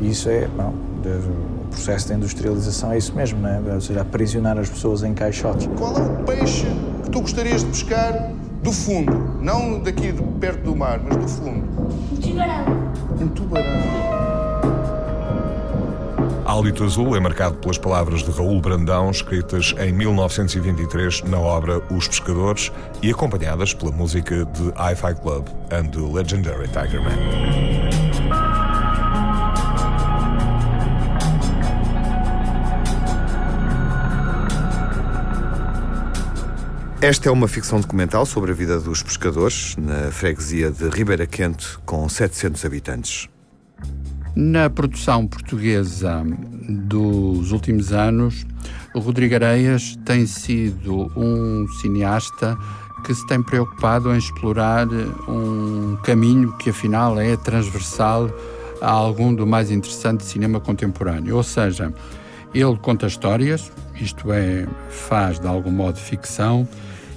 E 0.00 0.10
isso 0.10 0.28
é. 0.28 0.48
Bom, 0.48 0.74
o 1.02 1.68
processo 1.68 2.08
de 2.08 2.14
industrialização 2.14 2.90
é 2.90 2.98
isso 2.98 3.14
mesmo, 3.14 3.38
né? 3.38 3.62
ou 3.72 3.80
seja, 3.80 4.00
aprisionar 4.00 4.58
as 4.58 4.68
pessoas 4.68 5.04
em 5.04 5.14
caixotes. 5.14 5.68
Qual 5.78 5.96
é 5.96 6.02
o 6.02 6.24
peixe 6.24 6.66
que 7.10 7.18
tu 7.18 7.20
gostarias 7.22 7.64
de 7.64 7.70
pescar 7.70 8.30
do 8.62 8.72
fundo? 8.72 9.12
Não 9.40 9.80
daqui 9.80 10.12
de 10.12 10.22
perto 10.38 10.62
do 10.62 10.76
mar, 10.76 11.00
mas 11.02 11.16
do 11.16 11.28
fundo. 11.28 11.66
Um 12.12 12.16
tubarão. 12.16 12.64
Um 13.20 13.28
tubarão. 13.28 13.80
Hálito 16.46 16.84
Azul 16.84 17.16
é 17.16 17.20
marcado 17.20 17.56
pelas 17.56 17.78
palavras 17.78 18.22
de 18.22 18.30
Raul 18.30 18.60
Brandão, 18.60 19.10
escritas 19.10 19.74
em 19.78 19.92
1923 19.92 21.22
na 21.22 21.38
obra 21.38 21.82
Os 21.90 22.08
Pescadores 22.08 22.72
e 23.02 23.10
acompanhadas 23.10 23.74
pela 23.74 23.92
música 23.92 24.44
de 24.44 24.68
Hi-Fi 24.70 25.14
Club 25.20 25.46
and 25.70 25.90
the 25.90 26.00
Legendary 26.00 26.68
Tiger 26.68 27.02
Man. 27.02 27.79
Esta 37.02 37.30
é 37.30 37.32
uma 37.32 37.48
ficção 37.48 37.80
documental 37.80 38.26
sobre 38.26 38.50
a 38.50 38.54
vida 38.54 38.78
dos 38.78 39.02
pescadores 39.02 39.74
na 39.78 40.10
freguesia 40.12 40.70
de 40.70 40.86
Ribeira 40.90 41.26
Quente, 41.26 41.78
com 41.86 42.06
700 42.06 42.62
habitantes. 42.62 43.26
Na 44.36 44.68
produção 44.68 45.26
portuguesa 45.26 46.22
dos 46.68 47.52
últimos 47.52 47.94
anos, 47.94 48.44
Rodrigo 48.94 49.34
Areias 49.34 49.96
tem 50.04 50.26
sido 50.26 51.10
um 51.16 51.66
cineasta 51.80 52.54
que 53.02 53.14
se 53.14 53.26
tem 53.26 53.42
preocupado 53.42 54.12
em 54.14 54.18
explorar 54.18 54.86
um 55.26 55.96
caminho 56.04 56.54
que 56.58 56.68
afinal 56.68 57.18
é 57.18 57.34
transversal 57.34 58.28
a 58.82 58.90
algum 58.90 59.34
do 59.34 59.46
mais 59.46 59.70
interessante 59.70 60.22
cinema 60.22 60.60
contemporâneo. 60.60 61.34
Ou 61.34 61.42
seja, 61.42 61.94
ele 62.52 62.76
conta 62.76 63.06
histórias, 63.06 63.72
isto 63.98 64.30
é, 64.30 64.66
faz 64.90 65.40
de 65.40 65.46
algum 65.46 65.70
modo 65.70 65.96
ficção, 65.96 66.68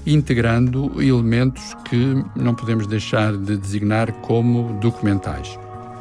integrando 0.05 1.01
elementos 1.01 1.75
que 1.85 2.23
não 2.35 2.53
podemos 2.53 2.87
deixar 2.87 3.35
de 3.35 3.57
designar 3.57 4.11
como 4.21 4.79
documentais. 4.79 5.57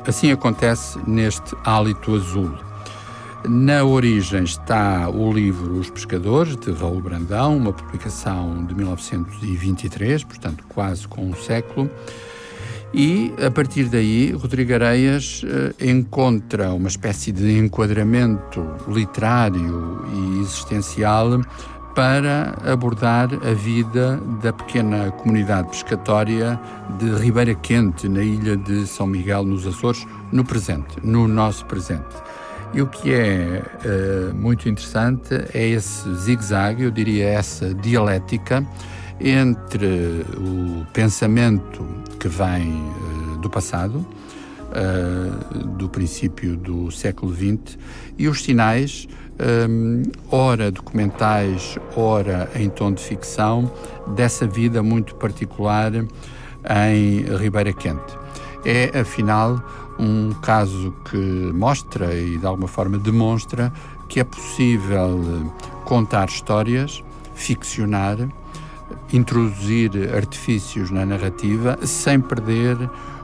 Assim 0.07 0.33
acontece 0.33 0.99
neste 1.07 1.55
Hálito 1.65 2.15
Azul. 2.15 2.53
Na 3.49 3.85
origem 3.85 4.45
está 4.45 5.09
o 5.09 5.33
livro 5.33 5.75
Os 5.75 5.91
Pescadores, 5.91 6.57
de 6.57 6.71
Raul 6.71 7.01
Brandão, 7.01 7.57
uma 7.57 7.73
publicação 7.73 8.65
de 8.67 8.75
1923, 8.75 10.23
portanto 10.25 10.65
quase 10.69 11.09
com 11.09 11.27
um 11.27 11.35
século. 11.35 11.91
E, 12.95 13.33
a 13.45 13.51
partir 13.51 13.85
daí, 13.85 14.33
Rodrigo 14.33 14.75
Areias 14.75 15.43
eh, 15.45 15.91
encontra 15.91 16.75
uma 16.75 16.88
espécie 16.88 17.33
de 17.33 17.59
enquadramento 17.59 18.65
literário 18.87 20.05
e 20.15 20.41
existencial 20.43 21.41
para 21.94 22.57
abordar 22.64 23.28
a 23.46 23.52
vida 23.52 24.16
da 24.42 24.52
pequena 24.52 25.11
comunidade 25.11 25.68
pescatória 25.68 26.59
de 26.98 27.11
Ribeira 27.16 27.55
Quente, 27.55 28.09
na 28.09 28.22
ilha 28.22 28.57
de 28.57 28.87
São 28.87 29.07
Miguel, 29.07 29.44
nos 29.44 29.66
Açores, 29.66 30.07
no 30.33 30.44
presente, 30.44 30.96
no 31.02 31.28
nosso 31.28 31.66
presente. 31.66 32.14
E 32.72 32.81
o 32.81 32.87
que 32.87 33.12
é 33.12 33.62
uh, 33.62 34.35
muito 34.35 34.68
interessante 34.68 35.35
é 35.52 35.68
esse 35.68 36.11
zigue-zague, 36.14 36.85
eu 36.85 36.90
diria 36.90 37.28
essa 37.28 37.74
dialética 37.74 38.66
entre 39.20 40.24
o 40.38 40.87
pensamento 40.92 41.87
que 42.18 42.28
vem 42.28 42.72
uh, 42.72 43.38
do 43.38 43.50
passado, 43.50 44.07
uh, 44.72 45.59
do 45.76 45.90
princípio 45.90 46.57
do 46.57 46.90
século 46.90 47.35
XX, 47.35 47.76
e 48.16 48.26
os 48.26 48.42
sinais 48.42 49.07
um, 49.40 50.03
ora 50.31 50.71
documentais, 50.71 51.79
ora 51.97 52.51
em 52.55 52.68
tom 52.68 52.92
de 52.92 53.03
ficção, 53.03 53.71
dessa 54.14 54.47
vida 54.47 54.83
muito 54.83 55.14
particular 55.14 55.92
em 55.95 57.37
Ribeira 57.38 57.73
Quente. 57.73 58.18
É, 58.64 59.01
afinal, 59.01 59.62
um 59.99 60.33
caso 60.42 60.95
que 61.11 61.16
mostra 61.53 62.14
e 62.14 62.38
de 62.38 62.47
alguma 62.47 62.68
forma 62.68 62.99
demonstra 62.99 63.73
que 64.09 64.21
é 64.21 64.25
possível 64.25 65.53
contar 65.85 66.29
histórias, 66.29 67.03
ficcionar, 67.35 68.16
introduzir 69.12 69.90
artifícios 70.14 70.90
na 70.90 71.05
narrativa 71.05 71.79
sem 71.83 72.21
perder 72.21 72.77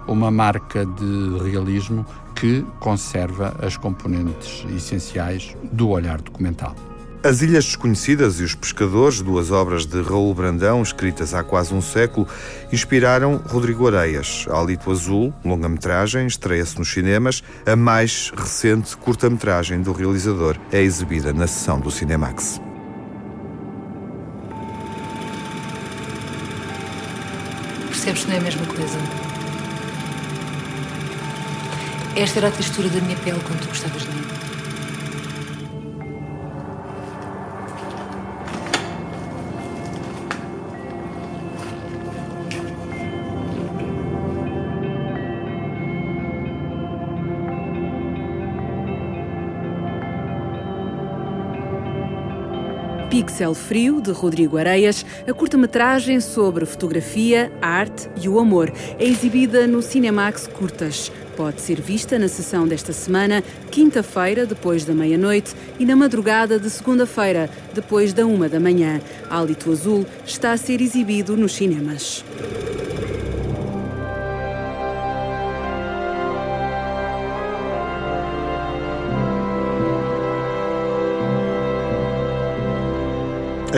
uma 0.08 0.30
marca 0.30 0.84
de 0.84 1.50
realismo 1.50 2.04
que 2.34 2.64
conserva 2.80 3.54
as 3.60 3.76
componentes 3.76 4.64
essenciais 4.74 5.54
do 5.72 5.90
olhar 5.90 6.20
documental. 6.20 6.74
As 7.22 7.42
Ilhas 7.42 7.64
Desconhecidas 7.64 8.38
e 8.38 8.44
os 8.44 8.54
Pescadores, 8.54 9.20
duas 9.20 9.50
obras 9.50 9.84
de 9.84 10.00
Raul 10.00 10.32
Brandão, 10.32 10.80
escritas 10.80 11.34
há 11.34 11.42
quase 11.42 11.74
um 11.74 11.82
século, 11.82 12.28
inspiraram 12.72 13.42
Rodrigo 13.48 13.88
Areias. 13.88 14.46
Alito 14.48 14.90
Azul, 14.90 15.34
longa-metragem, 15.44 16.28
estreia-se 16.28 16.78
nos 16.78 16.88
cinemas. 16.88 17.42
A 17.66 17.74
mais 17.74 18.32
recente 18.36 18.96
curta-metragem 18.96 19.82
do 19.82 19.92
realizador 19.92 20.56
é 20.70 20.80
exibida 20.80 21.32
na 21.32 21.48
sessão 21.48 21.80
do 21.80 21.90
Cinemax. 21.90 22.60
Percebes 27.88 28.22
que 28.22 28.28
não 28.28 28.36
é 28.36 28.38
a 28.38 28.42
mesma 28.42 28.66
coisa? 28.66 29.27
Esta 32.20 32.40
era 32.40 32.48
a 32.48 32.50
textura 32.50 32.88
da 32.88 33.00
minha 33.00 33.16
pele 33.18 33.38
quando 33.46 33.60
tu 33.60 33.68
gostavas 33.68 34.02
de 34.02 34.08
mim. 34.10 34.27
Pixel 53.28 53.52
Frio, 53.52 54.00
de 54.00 54.10
Rodrigo 54.10 54.56
Areias, 54.56 55.04
a 55.28 55.34
curta-metragem 55.34 56.18
sobre 56.18 56.64
fotografia, 56.64 57.52
arte 57.60 58.08
e 58.22 58.26
o 58.26 58.38
amor. 58.38 58.72
É 58.98 59.04
exibida 59.04 59.66
no 59.66 59.82
Cinemax 59.82 60.46
Curtas 60.46 61.12
pode 61.36 61.60
ser 61.60 61.80
vista 61.80 62.18
na 62.18 62.26
sessão 62.26 62.66
desta 62.66 62.92
semana, 62.92 63.44
quinta-feira, 63.70 64.44
depois 64.44 64.84
da 64.84 64.92
meia-noite, 64.92 65.54
e 65.78 65.86
na 65.86 65.94
madrugada 65.94 66.58
de 66.58 66.68
segunda-feira, 66.68 67.48
depois 67.72 68.12
da 68.12 68.26
uma 68.26 68.48
da 68.48 68.58
manhã. 68.58 69.00
Hálito 69.30 69.70
Azul 69.70 70.04
está 70.26 70.50
a 70.50 70.56
ser 70.56 70.80
exibido 70.80 71.36
nos 71.36 71.54
cinemas. 71.54 72.24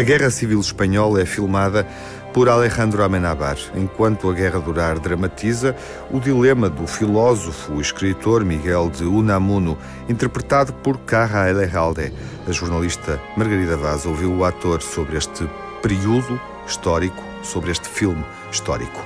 A 0.01 0.03
Guerra 0.03 0.31
Civil 0.31 0.61
Espanhola 0.61 1.21
é 1.21 1.27
filmada 1.27 1.87
por 2.33 2.49
Alejandro 2.49 3.05
Amenábar. 3.05 3.59
Enquanto 3.75 4.31
a 4.31 4.33
guerra 4.33 4.59
durar, 4.59 4.99
dramatiza 4.99 5.77
o 6.11 6.19
dilema 6.19 6.71
do 6.71 6.87
filósofo 6.87 7.75
e 7.75 7.83
escritor 7.83 8.43
Miguel 8.43 8.89
de 8.89 9.05
Unamuno, 9.05 9.77
interpretado 10.09 10.73
por 10.73 10.97
Carra 11.01 11.51
Elejalde. 11.51 12.15
A 12.49 12.51
jornalista 12.51 13.21
Margarida 13.37 13.77
Vaz 13.77 14.07
ouviu 14.07 14.35
o 14.39 14.43
ator 14.43 14.81
sobre 14.81 15.19
este 15.19 15.47
período 15.83 16.41
histórico, 16.67 17.23
sobre 17.43 17.71
este 17.71 17.87
filme 17.87 18.25
histórico. 18.51 19.03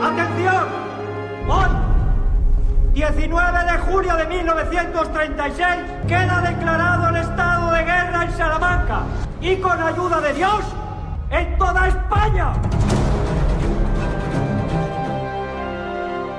Atenção! 0.00 0.68
Hoy, 1.48 1.68
19 2.94 3.64
de 3.64 3.78
julio 3.78 4.16
de 4.18 4.24
1936, 4.24 5.66
queda 6.06 6.42
declarado 6.42 7.08
el 7.08 7.16
estado 7.16 7.72
de 7.72 7.82
guerra 7.82 8.24
en 8.24 8.36
Salamanca 8.36 9.27
y 9.40 9.56
con 9.56 9.80
ayuda 9.80 10.20
de 10.20 10.32
Dios 10.34 10.64
em 11.30 11.56
toda 11.56 11.82
a 11.82 11.88
Espanha! 11.88 12.52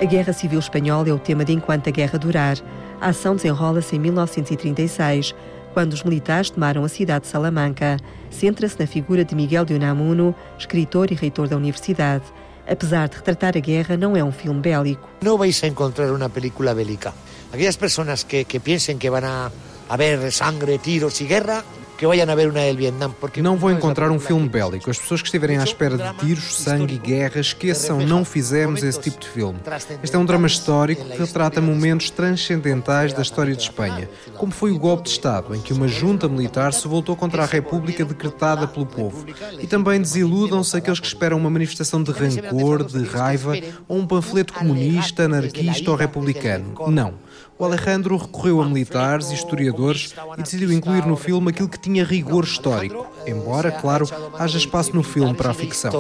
A 0.02 0.06
Guerra 0.06 0.34
Civil 0.34 0.60
Espanhola 0.60 1.10
é 1.10 1.14
o 1.14 1.20
tema 1.20 1.44
de 1.44 1.54
Enquanto 1.54 1.90
a 1.90 1.92
Guerra 1.92 2.18
Durar. 2.18 2.58
A 3.02 3.10
ação 3.10 3.36
desenrola-se 3.36 3.96
em 3.96 4.00
1936, 4.00 5.36
quando 5.74 5.94
os 5.94 6.04
militares 6.04 6.50
tomaram 6.50 6.84
a 6.84 6.90
cidade 6.90 7.26
de 7.26 7.32
Salamanca. 7.32 7.98
Centra-se 8.30 8.80
na 8.80 8.88
figura 8.88 9.26
de 9.26 9.36
Miguel 9.36 9.66
de 9.66 9.74
Unamuno, 9.74 10.34
escritor 10.58 11.12
e 11.12 11.16
reitor 11.16 11.48
da 11.48 11.58
universidade. 11.58 12.24
Apesar 12.70 13.10
de 13.10 13.18
retratar 13.18 13.58
a 13.58 13.60
guerra, 13.60 13.98
não 13.98 14.16
é 14.16 14.24
um 14.24 14.32
filme 14.32 14.62
bélico. 14.62 15.10
Não 15.22 15.38
vais 15.38 15.62
encontrar 15.64 16.12
uma 16.12 16.30
película 16.30 16.74
bélica. 16.74 17.14
Aquelas 17.52 17.76
pessoas 17.76 18.24
que, 18.24 18.46
que 18.46 18.60
pensem 18.60 18.98
que 18.98 19.10
vão 19.10 19.26
a 19.26 19.52
haver 19.90 20.32
sangre, 20.32 20.78
tiros 20.78 21.20
e 21.20 21.26
guerra, 21.26 21.64
que 22.00 22.08
vayan 22.08 22.30
a 22.30 22.36
ver 22.36 22.50
uma 22.50 22.62
del 22.62 22.78
Vietnam. 22.78 23.12
Porque 23.20 23.42
não 23.42 23.58
vou 23.58 23.70
encontrar 23.70 24.10
um 24.10 24.20
filme 24.20 24.48
bélico. 24.48 24.90
As 24.90 24.98
pessoas 24.98 25.22
que 25.22 25.28
estiverem 25.28 25.58
à 25.58 25.66
espera 25.66 25.98
de 25.98 26.14
tiros, 26.20 26.56
sangue 26.56 26.96
e 26.96 26.98
guerra, 26.98 27.42
esqueçam, 27.42 28.00
não 28.00 28.24
fizemos 28.24 28.82
esse 28.82 29.02
tipo 29.02 29.20
de 29.20 29.28
filme. 29.28 29.60
Este 30.02 30.16
é 30.16 30.20
um 30.20 30.24
drama 30.24 30.48
histórico 30.48 31.04
que 31.04 31.18
retrata 31.18 31.60
momentos 31.60 32.10
transcendentais 32.10 33.12
da 33.12 33.22
história 33.22 33.54
de 33.54 33.64
Espanha, 33.64 34.10
como 34.38 34.54
foi 34.54 34.72
o 34.72 34.80
golpe 34.80 35.04
de 35.04 35.10
Estado, 35.10 35.54
em 35.54 35.60
que 35.60 35.74
uma 35.74 35.90
junta 35.90 36.30
militar 36.30 36.72
se 36.72 36.88
voltou 36.88 37.18
contra 37.18 37.44
a 37.44 37.46
República 37.46 38.06
decretada 38.06 38.66
pelo 38.66 38.86
povo. 38.86 39.26
E 39.60 39.68
também 39.68 40.00
desiludam-se 40.00 40.78
aqueles 40.78 41.02
que 41.02 41.08
esperam 41.08 41.38
uma 41.38 41.50
manifestação 41.50 42.02
de 42.02 42.12
rancor, 42.12 42.86
de 42.86 43.04
raiva 43.04 43.56
ou 43.90 43.98
um 43.98 44.08
panfleto 44.08 44.54
comunista, 44.54 45.24
anarquista 45.24 45.92
ou 45.92 45.98
republicano. 45.98 46.74
Não. 46.88 47.16
O 47.58 47.66
Alejandro 47.66 48.18
recorreu 48.18 48.62
a 48.62 48.66
militares 48.66 49.32
e 49.32 49.34
historiadores 49.34 50.16
e 50.38 50.42
decidiu 50.42 50.72
incluir 50.72 51.06
no 51.06 51.18
filme 51.18 51.50
aquilo 51.50 51.68
que 51.68 51.80
tinha 51.80 52.06
rigor 52.06 52.46
histórico, 52.46 53.06
embora, 53.28 53.72
claro, 53.72 54.08
haja 54.38 54.58
espaço 54.58 54.96
no 54.96 55.04
filme 55.04 55.34
para 55.34 55.52
a 55.52 55.54
ficção. 55.54 55.92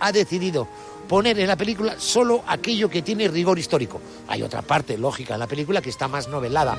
Ha 0.00 0.12
decidido 0.12 0.68
poner 1.08 1.38
en 1.38 1.46
la 1.48 1.56
película 1.56 1.96
solo 1.98 2.42
aquello 2.46 2.88
que 2.88 3.02
tiene 3.02 3.28
rigor 3.28 3.58
histórico. 3.58 4.00
Hay 4.28 4.42
otra 4.42 4.62
parte 4.62 4.96
lógica 4.96 5.34
en 5.34 5.40
la 5.40 5.46
película 5.46 5.82
que 5.82 5.90
está 5.90 6.08
más 6.08 6.28
novelada. 6.28 6.76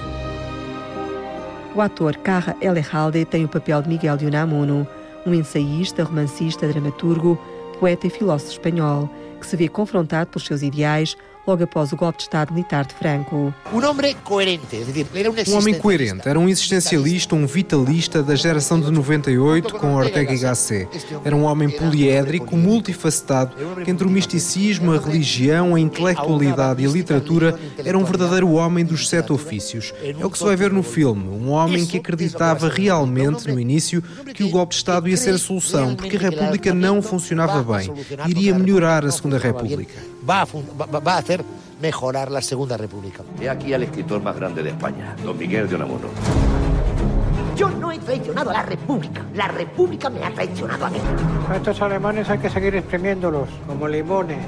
O 1.75 1.81
ator 1.81 2.17
Carra 2.19 2.55
Elejalde 2.61 3.25
tem 3.25 3.45
o 3.45 3.49
papel 3.49 3.81
de 3.81 3.89
Miguel 3.89 4.15
de 4.15 4.25
Unamuno, 4.25 4.87
um 5.25 5.33
ensaísta, 5.33 6.03
romancista, 6.03 6.67
dramaturgo, 6.67 7.37
poeta 7.79 8.07
e 8.07 8.09
filósofo 8.09 8.51
espanhol, 8.51 9.09
que 9.39 9.47
se 9.47 9.57
vê 9.57 9.67
confrontado 9.67 10.29
pelos 10.29 10.45
seus 10.45 10.61
ideais 10.61 11.17
logo 11.45 11.63
após 11.63 11.91
o 11.91 11.95
golpe 11.95 12.17
de 12.17 12.23
Estado 12.23 12.53
militar 12.53 12.85
de 12.85 12.93
Franco. 12.93 13.53
Um 13.71 13.85
homem 13.85 14.15
coerente, 14.23 14.83
era 15.13 15.29
um, 15.29 15.57
homem 15.57 15.73
coerente, 15.75 16.27
era 16.27 16.39
um 16.39 16.47
existencialista, 16.47 17.35
um 17.35 17.45
vitalista 17.45 18.23
da 18.23 18.35
geração 18.35 18.79
de 18.79 18.89
98 18.91 19.75
com 19.75 19.95
Ortega 19.95 20.33
y 20.33 20.37
Gasset. 20.37 20.87
Era 21.23 21.35
um 21.35 21.43
homem 21.43 21.69
poliédrico, 21.69 22.55
multifacetado, 22.55 23.55
que 23.83 23.91
entre 23.91 24.07
o 24.07 24.09
misticismo, 24.09 24.93
a 24.93 24.99
religião, 24.99 25.75
a 25.75 25.79
intelectualidade 25.79 26.83
e 26.83 26.85
a 26.85 26.89
literatura 26.89 27.59
era 27.83 27.97
um 27.97 28.03
verdadeiro 28.03 28.51
homem 28.51 28.85
dos 28.85 29.09
sete 29.09 29.33
ofícios. 29.33 29.93
É 30.01 30.25
o 30.25 30.29
que 30.29 30.37
se 30.37 30.43
vai 30.43 30.55
ver 30.55 30.71
no 30.71 30.83
filme, 30.83 31.27
um 31.27 31.49
homem 31.51 31.85
que 31.85 31.97
acreditava 31.97 32.69
realmente, 32.69 33.51
no 33.51 33.59
início, 33.59 34.01
que 34.33 34.43
o 34.43 34.49
golpe 34.49 34.71
de 34.71 34.77
Estado 34.77 35.09
ia 35.09 35.17
ser 35.17 35.33
a 35.33 35.37
solução, 35.37 35.95
porque 35.95 36.17
a 36.17 36.19
República 36.19 36.73
não 36.73 37.01
funcionava 37.01 37.63
bem, 37.77 37.91
iria 38.27 38.57
melhorar 38.57 39.05
a 39.05 39.11
Segunda 39.11 39.37
República. 39.37 40.12
Vai 40.25 40.45
a 41.05 41.17
hacer 41.17 41.43
mejorar 41.81 42.31
la 42.31 42.41
Segunda 42.41 42.77
República. 42.77 43.23
He 43.41 43.49
aquí 43.49 43.73
al 43.73 43.83
escritor 43.83 44.21
más 44.21 44.35
grande 44.35 44.63
de 44.63 44.69
España, 44.69 45.15
don 45.23 45.37
Miguel 45.37 45.67
de 45.67 45.75
Unamuno. 45.75 46.07
Yo 47.57 47.69
no 47.69 47.91
he 47.91 47.99
traicionado 47.99 48.49
a 48.49 48.53
la 48.53 48.63
República. 48.63 49.25
La 49.35 49.47
República 49.49 50.09
me 50.09 50.23
ha 50.23 50.33
traicionado 50.33 50.85
a 50.85 50.89
mí. 50.89 50.97
A 51.49 51.57
estos 51.57 51.81
alemanes 51.81 52.29
hay 52.29 52.39
que 52.39 52.49
seguir 52.49 52.73
exprimiéndolos, 52.75 53.49
como 53.67 53.87
limones. 53.87 54.39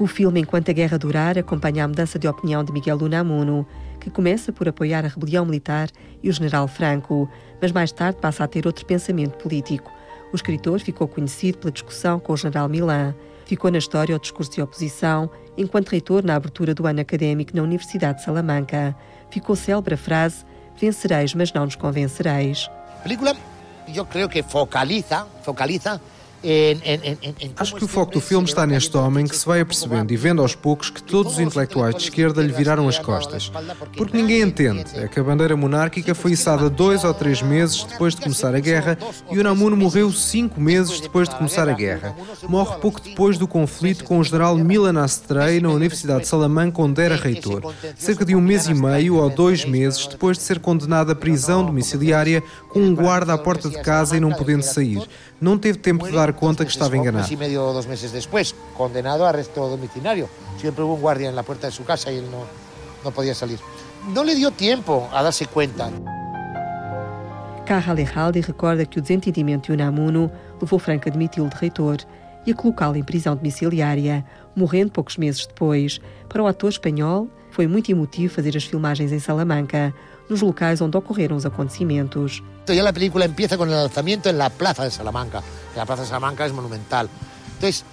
O 0.00 0.06
filme 0.06 0.40
Enquanto 0.40 0.70
a 0.70 0.74
Guerra 0.74 0.98
Durar 0.98 1.38
acompanha 1.38 1.84
a 1.84 1.88
mudança 1.88 2.18
de 2.18 2.26
opinião 2.26 2.64
de 2.64 2.72
Miguel 2.72 2.96
Unamuno, 2.96 3.66
que 4.00 4.10
começa 4.10 4.52
por 4.52 4.66
apoiar 4.66 5.04
a 5.04 5.08
rebelião 5.08 5.44
militar 5.44 5.90
e 6.22 6.28
o 6.28 6.32
general 6.32 6.66
Franco, 6.66 7.28
mas 7.60 7.70
mais 7.70 7.92
tarde 7.92 8.18
passa 8.20 8.42
a 8.42 8.48
ter 8.48 8.66
outro 8.66 8.84
pensamento 8.84 9.36
político. 9.36 9.92
O 10.32 10.36
escritor 10.36 10.80
ficou 10.80 11.06
conhecido 11.06 11.58
pela 11.58 11.70
discussão 11.70 12.18
com 12.18 12.32
o 12.32 12.36
general 12.36 12.68
Milan 12.68 13.14
Ficou 13.52 13.70
na 13.70 13.76
história 13.76 14.16
o 14.16 14.18
discurso 14.18 14.50
de 14.52 14.62
oposição, 14.62 15.30
enquanto 15.58 15.90
reitor 15.90 16.24
na 16.24 16.34
abertura 16.34 16.74
do 16.74 16.86
ano 16.86 17.00
académico 17.00 17.54
na 17.54 17.62
Universidade 17.62 18.18
de 18.18 18.24
Salamanca. 18.24 18.96
Ficou 19.30 19.54
célebre 19.54 19.92
a 19.92 19.98
frase: 19.98 20.44
Vencereis, 20.80 21.34
mas 21.34 21.52
não 21.52 21.66
nos 21.66 21.76
convencereis. 21.76 22.70
A 22.98 23.02
película, 23.02 23.36
eu 23.94 24.06
creio 24.06 24.26
que 24.28 24.42
focaliza, 24.42 25.26
focaliza 25.42 26.00
Acho 27.56 27.76
que 27.76 27.84
o 27.84 27.88
foco 27.88 28.12
do 28.12 28.20
filme 28.20 28.46
está 28.46 28.66
neste 28.66 28.96
homem 28.96 29.26
que 29.26 29.36
se 29.36 29.46
vai 29.46 29.60
apercebendo 29.60 30.12
e 30.12 30.16
vendo 30.16 30.42
aos 30.42 30.54
poucos 30.54 30.90
que 30.90 31.02
todos 31.02 31.34
os 31.34 31.40
intelectuais 31.40 31.94
de 31.94 32.02
esquerda 32.02 32.42
lhe 32.42 32.52
viraram 32.52 32.88
as 32.88 32.98
costas. 32.98 33.50
Porque 33.96 34.16
ninguém 34.16 34.42
entende 34.42 34.84
é 34.94 35.06
que 35.06 35.20
a 35.20 35.22
bandeira 35.22 35.56
monárquica 35.56 36.14
foi 36.14 36.32
içada 36.32 36.68
dois 36.68 37.04
ou 37.04 37.14
três 37.14 37.40
meses 37.42 37.84
depois 37.84 38.14
de 38.14 38.22
começar 38.22 38.54
a 38.54 38.60
guerra 38.60 38.98
e 39.30 39.38
o 39.38 39.42
Namuno 39.42 39.76
morreu 39.76 40.10
cinco 40.12 40.60
meses 40.60 41.00
depois 41.00 41.28
de 41.28 41.36
começar 41.36 41.68
a 41.68 41.72
guerra. 41.72 42.14
Morre 42.48 42.76
pouco 42.80 43.00
depois 43.00 43.38
do 43.38 43.46
conflito 43.46 44.04
com 44.04 44.18
o 44.18 44.24
general 44.24 44.56
Milan 44.56 45.00
Astrei 45.00 45.60
na 45.60 45.70
Universidade 45.70 46.22
de 46.22 46.28
Salamanca, 46.28 46.82
onde 46.82 47.00
era 47.00 47.16
reitor. 47.16 47.72
Cerca 47.96 48.24
de 48.24 48.34
um 48.34 48.40
mês 48.40 48.66
e 48.66 48.74
meio 48.74 49.16
ou 49.16 49.30
dois 49.30 49.64
meses 49.64 50.06
depois 50.06 50.36
de 50.36 50.42
ser 50.42 50.58
condenado 50.58 51.12
à 51.12 51.14
prisão 51.14 51.64
domiciliária 51.64 52.42
com 52.68 52.80
um 52.80 52.94
guarda 52.94 53.32
à 53.32 53.38
porta 53.38 53.68
de 53.68 53.80
casa 53.80 54.16
e 54.16 54.20
não 54.20 54.32
podendo 54.32 54.62
sair. 54.62 55.02
Não 55.42 55.58
teve 55.58 55.76
tempo 55.76 56.06
de 56.06 56.12
dar 56.12 56.32
conta 56.34 56.64
que 56.64 56.70
estava 56.70 56.96
enganado. 56.96 57.26
Um 57.26 57.36
medio 57.36 57.62
ou 57.62 57.72
dois 57.72 57.84
meses 57.84 58.12
depois, 58.12 58.54
condenado 58.74 59.24
a 59.24 59.28
arresto 59.28 59.68
domiciliário. 59.68 60.30
Sempre 60.56 60.82
houve 60.82 61.00
um 61.00 61.04
guardia 61.04 61.32
na 61.32 61.42
porta 61.42 61.68
de 61.68 61.74
sua 61.74 61.84
casa 61.84 62.12
e 62.12 62.18
ele 62.18 62.28
não, 62.30 62.46
não 63.02 63.10
podia 63.10 63.34
sair. 63.34 63.58
Não 64.14 64.22
lhe 64.22 64.36
deu 64.36 64.52
tempo 64.52 65.08
a 65.12 65.20
dar-se 65.20 65.44
conta. 65.46 65.92
Carra 67.66 67.92
Alejalde 67.92 68.38
recorda 68.38 68.86
que 68.86 69.00
o 69.00 69.02
desentendimento 69.02 69.66
de 69.66 69.72
Unamuno 69.72 70.30
levou 70.60 70.78
Franco 70.78 71.08
a 71.08 71.10
admiti-lo 71.10 71.48
de 71.48 71.56
reitor 71.56 71.96
e 72.46 72.52
a 72.52 72.54
colocá-lo 72.54 72.96
em 72.96 73.02
prisão 73.02 73.34
domiciliária, 73.34 74.24
morrendo 74.54 74.92
poucos 74.92 75.16
meses 75.16 75.44
depois. 75.44 76.00
Para 76.28 76.44
o 76.44 76.46
ator 76.46 76.70
espanhol, 76.70 77.28
foi 77.50 77.66
muito 77.66 77.90
emotivo 77.90 78.32
fazer 78.32 78.56
as 78.56 78.62
filmagens 78.62 79.10
em 79.10 79.18
Salamanca, 79.18 79.92
nos 80.30 80.40
locais 80.40 80.80
onde 80.80 80.96
ocorreram 80.96 81.34
os 81.34 81.44
acontecimentos. 81.44 82.40
Ya 82.68 82.88
a 82.88 82.92
película 82.92 83.24
empieza 83.24 83.56
com 83.56 83.64
o 83.64 83.66
lançamento 83.66 84.28
em 84.28 84.36
la 84.36 84.48
Plaza 84.48 84.84
de 84.84 84.90
Salamanca. 84.94 85.42
A 85.76 85.84
Plaza 85.84 86.02
de 86.02 86.08
Salamanca 86.08 86.46
é 86.46 86.52
monumental. 86.52 87.08
Entonces, 87.56 87.84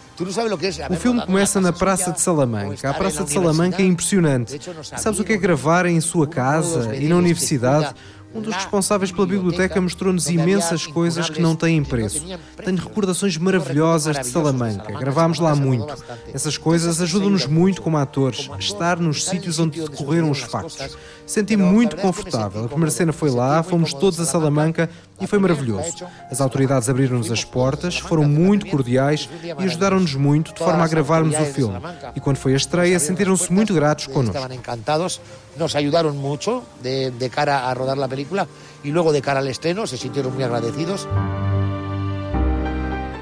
o 0.90 0.96
filme 0.96 1.26
começa 1.26 1.62
na 1.62 1.72
Praça 1.72 2.12
de 2.12 2.20
Salamanca. 2.22 2.90
A 2.90 2.94
Praça 2.94 3.24
de 3.24 3.32
Salamanca 3.32 3.82
é 3.82 3.86
impressionante. 3.86 4.60
Sabes 4.98 5.20
o 5.20 5.24
que 5.24 5.34
é 5.34 5.38
gravar 5.38 5.86
em 5.86 6.00
sua 6.02 6.28
casa 6.28 6.96
e 6.96 7.08
na 7.08 7.16
universidade? 7.16 7.96
Um 8.34 8.42
dos 8.42 8.54
responsáveis 8.54 9.12
pela 9.12 9.26
biblioteca 9.26 9.82
mostrou-nos 9.82 10.30
imensas 10.30 10.86
coisas 10.86 11.30
que 11.30 11.42
não 11.42 11.56
têm 11.56 11.84
preço. 11.84 12.24
Tenho 12.64 12.78
recordações 12.78 13.36
maravilhosas 13.38 14.20
de 14.20 14.28
Salamanca. 14.28 15.00
Gravámos 15.00 15.40
lá 15.40 15.56
muito. 15.56 15.88
Essas 16.34 16.58
coisas 16.58 17.02
ajudam-nos 17.02 17.48
muito 17.48 17.82
como 17.82 17.98
atores, 17.98 18.50
estar 18.60 19.00
nos 19.00 19.26
sítios 19.26 19.58
onde 19.58 19.82
decorreram 19.82 20.30
os 20.30 20.40
factos. 20.40 20.96
Senti-me 21.26 21.64
muito 21.64 21.96
confortável. 21.98 22.66
A 22.66 22.68
primeira 22.68 22.92
cena 22.92 23.12
foi 23.12 23.32
lá, 23.32 23.64
fomos 23.64 23.94
todos 23.94 24.20
a 24.20 24.26
Salamanca 24.26 24.90
e 25.22 25.28
foi 25.28 25.40
maravilhoso. 25.40 26.06
As 26.30 26.42
autoridades 26.42 26.90
abriram-nos 26.90 27.32
as 27.32 27.44
portas, 27.44 27.98
foram 27.98 28.24
muito 28.24 28.68
cordiais 28.68 29.30
e 29.44 29.64
ajudaram-nos 29.64 30.16
muito 30.16 30.54
de 30.54 30.60
forma 30.60 30.84
a 30.84 30.88
gravarmos 30.88 31.38
o 31.38 31.46
filme. 31.46 31.80
E 32.16 32.20
quando 32.20 32.38
foi 32.38 32.54
a 32.54 32.58
estreia, 32.58 33.00
sentiram-se 33.00 33.52
muito 33.52 33.74
gratos 33.74 34.08
connosco. 34.08 34.36
Estavam 34.36 34.56
encantados, 34.56 35.22
nos 35.58 35.76
ajudaram 35.76 36.14
muito 36.14 36.64
de, 36.82 37.12
de 37.12 37.30
cara 37.30 37.58
a 37.60 37.74
rodar 37.74 38.00
a 38.00 38.08
película 38.08 38.48
e 38.84 38.92
logo 38.92 39.12
de 39.12 39.22
cara 39.22 39.40
ao 39.40 39.48
estreno 39.48 39.86
se 39.88 39.98
sentiram 39.98 40.30
muito 40.30 40.44
agradecidos. 40.44 41.08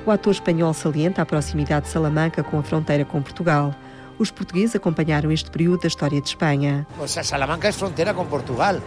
O 0.06 0.12
ator 0.12 0.32
espanhol 0.32 0.74
salienta 0.74 1.22
a 1.22 1.26
proximidade 1.26 1.88
de 1.88 1.92
Salamanca 1.92 2.42
com 2.42 2.60
a 2.60 2.64
fronteira 2.64 3.04
com 3.04 3.22
Portugal. 3.22 3.76
Os 4.18 4.32
portugueses 4.32 4.76
acompanharam 4.76 5.32
este 5.32 5.52
período 5.52 5.82
da 5.82 5.88
história 5.88 6.22
de 6.22 6.30
Espanha. 6.30 6.88
Salamanca 7.06 7.68
é 7.68 7.72
fronteira 7.72 8.14
com 8.14 8.26
Portugal. 8.26 8.78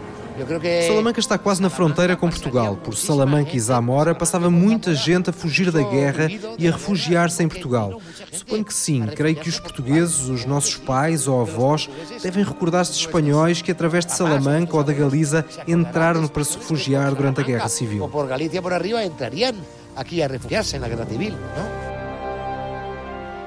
Salamanca 0.87 1.19
está 1.19 1.37
quase 1.37 1.61
na 1.61 1.69
fronteira 1.69 2.15
com 2.15 2.29
Portugal. 2.29 2.75
Por 2.75 2.95
Salamanca 2.95 3.55
e 3.55 3.59
Zamora 3.59 4.15
passava 4.15 4.49
muita 4.49 4.93
gente 4.93 5.29
a 5.29 5.33
fugir 5.33 5.71
da 5.71 5.81
guerra 5.81 6.27
e 6.57 6.67
a 6.67 6.71
refugiar-se 6.71 7.43
em 7.43 7.47
Portugal. 7.47 8.01
Suponho 8.31 8.65
que 8.65 8.73
sim. 8.73 9.05
Creio 9.07 9.35
que 9.35 9.49
os 9.49 9.59
portugueses, 9.59 10.27
os 10.27 10.45
nossos 10.45 10.75
pais 10.75 11.27
ou 11.27 11.41
avós, 11.41 11.89
devem 12.21 12.43
recordar-se 12.43 12.93
de 12.93 12.99
espanhóis 12.99 13.61
que 13.61 13.71
através 13.71 14.05
de 14.05 14.13
Salamanca 14.13 14.75
ou 14.75 14.83
da 14.83 14.93
Galiza 14.93 15.45
entraram 15.67 16.27
para 16.27 16.43
se 16.43 16.57
refugiar 16.57 17.13
durante 17.13 17.41
a 17.41 17.43
Guerra 17.43 17.67
Civil. 17.67 18.03
Ou 18.03 18.09
por 18.09 18.27
Galícia 18.27 18.61
por 18.61 18.73
arriba 18.73 19.03
entrariam 19.03 19.53
aqui 19.95 20.21
a 20.21 20.27
refugiar-se 20.27 20.77
na 20.79 20.87
Guerra 20.87 21.05
Civil? 21.05 21.33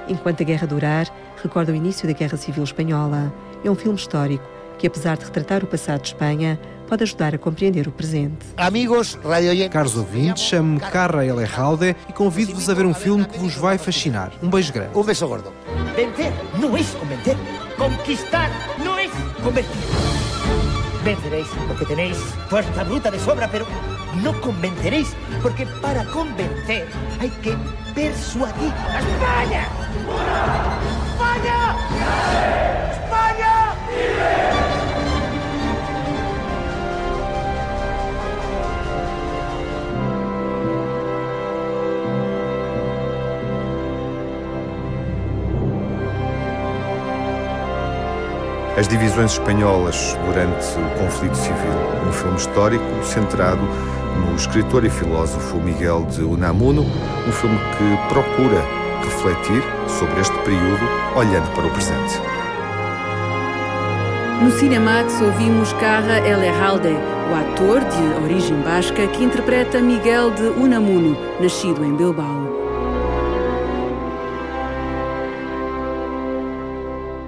Enquanto 0.09 0.43
a 0.43 0.45
guerra 0.45 0.67
durar, 0.67 1.07
recorda 1.43 1.73
o 1.73 1.75
início 1.75 2.07
da 2.07 2.13
Guerra 2.13 2.37
Civil 2.37 2.63
Espanhola. 2.63 3.33
É 3.65 3.71
um 3.71 3.75
filme 3.75 3.99
histórico 3.99 4.45
que, 4.79 4.87
apesar 4.87 5.17
de 5.17 5.25
retratar 5.25 5.65
o 5.65 5.67
passado 5.67 6.03
de 6.03 6.09
Espanha, 6.09 6.61
pode 6.85 7.03
ajudar 7.03 7.35
a 7.35 7.39
compreender 7.39 7.89
o 7.89 7.93
presente. 7.93 8.47
Amigos, 8.57 9.19
radio... 9.25 9.69
Caros 9.71 9.97
ouvintes, 9.97 10.43
chamo-me 10.45 10.81
Carra 10.81 11.25
Elejalde 11.25 11.97
e 12.09 12.13
convido-vos 12.13 12.69
a 12.69 12.75
ver 12.75 12.87
um 12.87 12.95
filme 12.95 13.25
que 13.25 13.39
vos 13.39 13.55
vai 13.55 13.79
fascinar. 13.79 14.33
Um 14.43 14.49
beijo 14.49 14.73
grande. 14.73 14.97
Um 14.97 15.03
beijo 15.03 15.27
gordo. 15.27 15.53
Vencer 15.97 16.33
não 16.59 16.77
é 16.77 16.83
convencer. 16.83 17.37
Conquistar 17.77 18.51
não 18.85 18.99
é 18.99 19.09
convertir. 19.43 20.25
convenceréis 21.05 21.49
porque 21.69 21.85
tenéis 21.85 22.17
fuerza 22.49 22.83
bruta 22.83 23.11
de 23.11 23.21
sobra, 23.21 23.47
pero 23.47 23.67
no 24.23 24.33
convenceréis 24.41 25.15
porque 25.43 25.67
para 25.83 26.03
convencer 26.07 26.89
hay 27.21 27.29
que 27.43 27.55
persuadir. 27.95 28.73
¡España! 28.73 29.69
¡España! 31.13 31.77
¡España! 32.93 34.54
As 48.77 48.89
divisões 48.89 49.33
espanholas 49.33 50.19
durante 50.27 50.67
o 50.81 50.99
conflito 50.99 51.37
civil, 51.37 51.73
um 52.09 52.13
filme 52.13 52.37
histórico 52.37 53.05
centrado 53.05 53.63
no 54.19 54.35
escritor 54.35 54.85
e 54.85 54.91
filósofo 54.91 55.59
Miguel 55.59 56.05
de 56.11 56.23
Unamuno, 56.23 56.83
um 56.83 57.33
filme 57.33 57.57
que 57.57 58.09
procura 58.13 58.61
refletir 59.01 59.63
sobre 59.87 60.21
este 60.21 60.37
período 60.39 60.83
olhando 61.15 61.49
para 61.55 61.67
o 61.69 61.71
presente. 61.71 62.21
No 64.43 64.51
Cinemax 64.51 65.21
ouvimos 65.21 65.73
Carra 65.75 66.19
Ellerhalde, 66.19 66.97
o 67.31 67.53
ator 67.53 67.81
de 67.81 68.25
origem 68.25 68.61
basca 68.63 69.07
que 69.07 69.23
interpreta 69.23 69.81
Miguel 69.81 70.33
de 70.33 70.49
Unamuno, 70.49 71.17
nascido 71.41 71.85
em 71.85 71.95
Bilbao. 71.95 72.44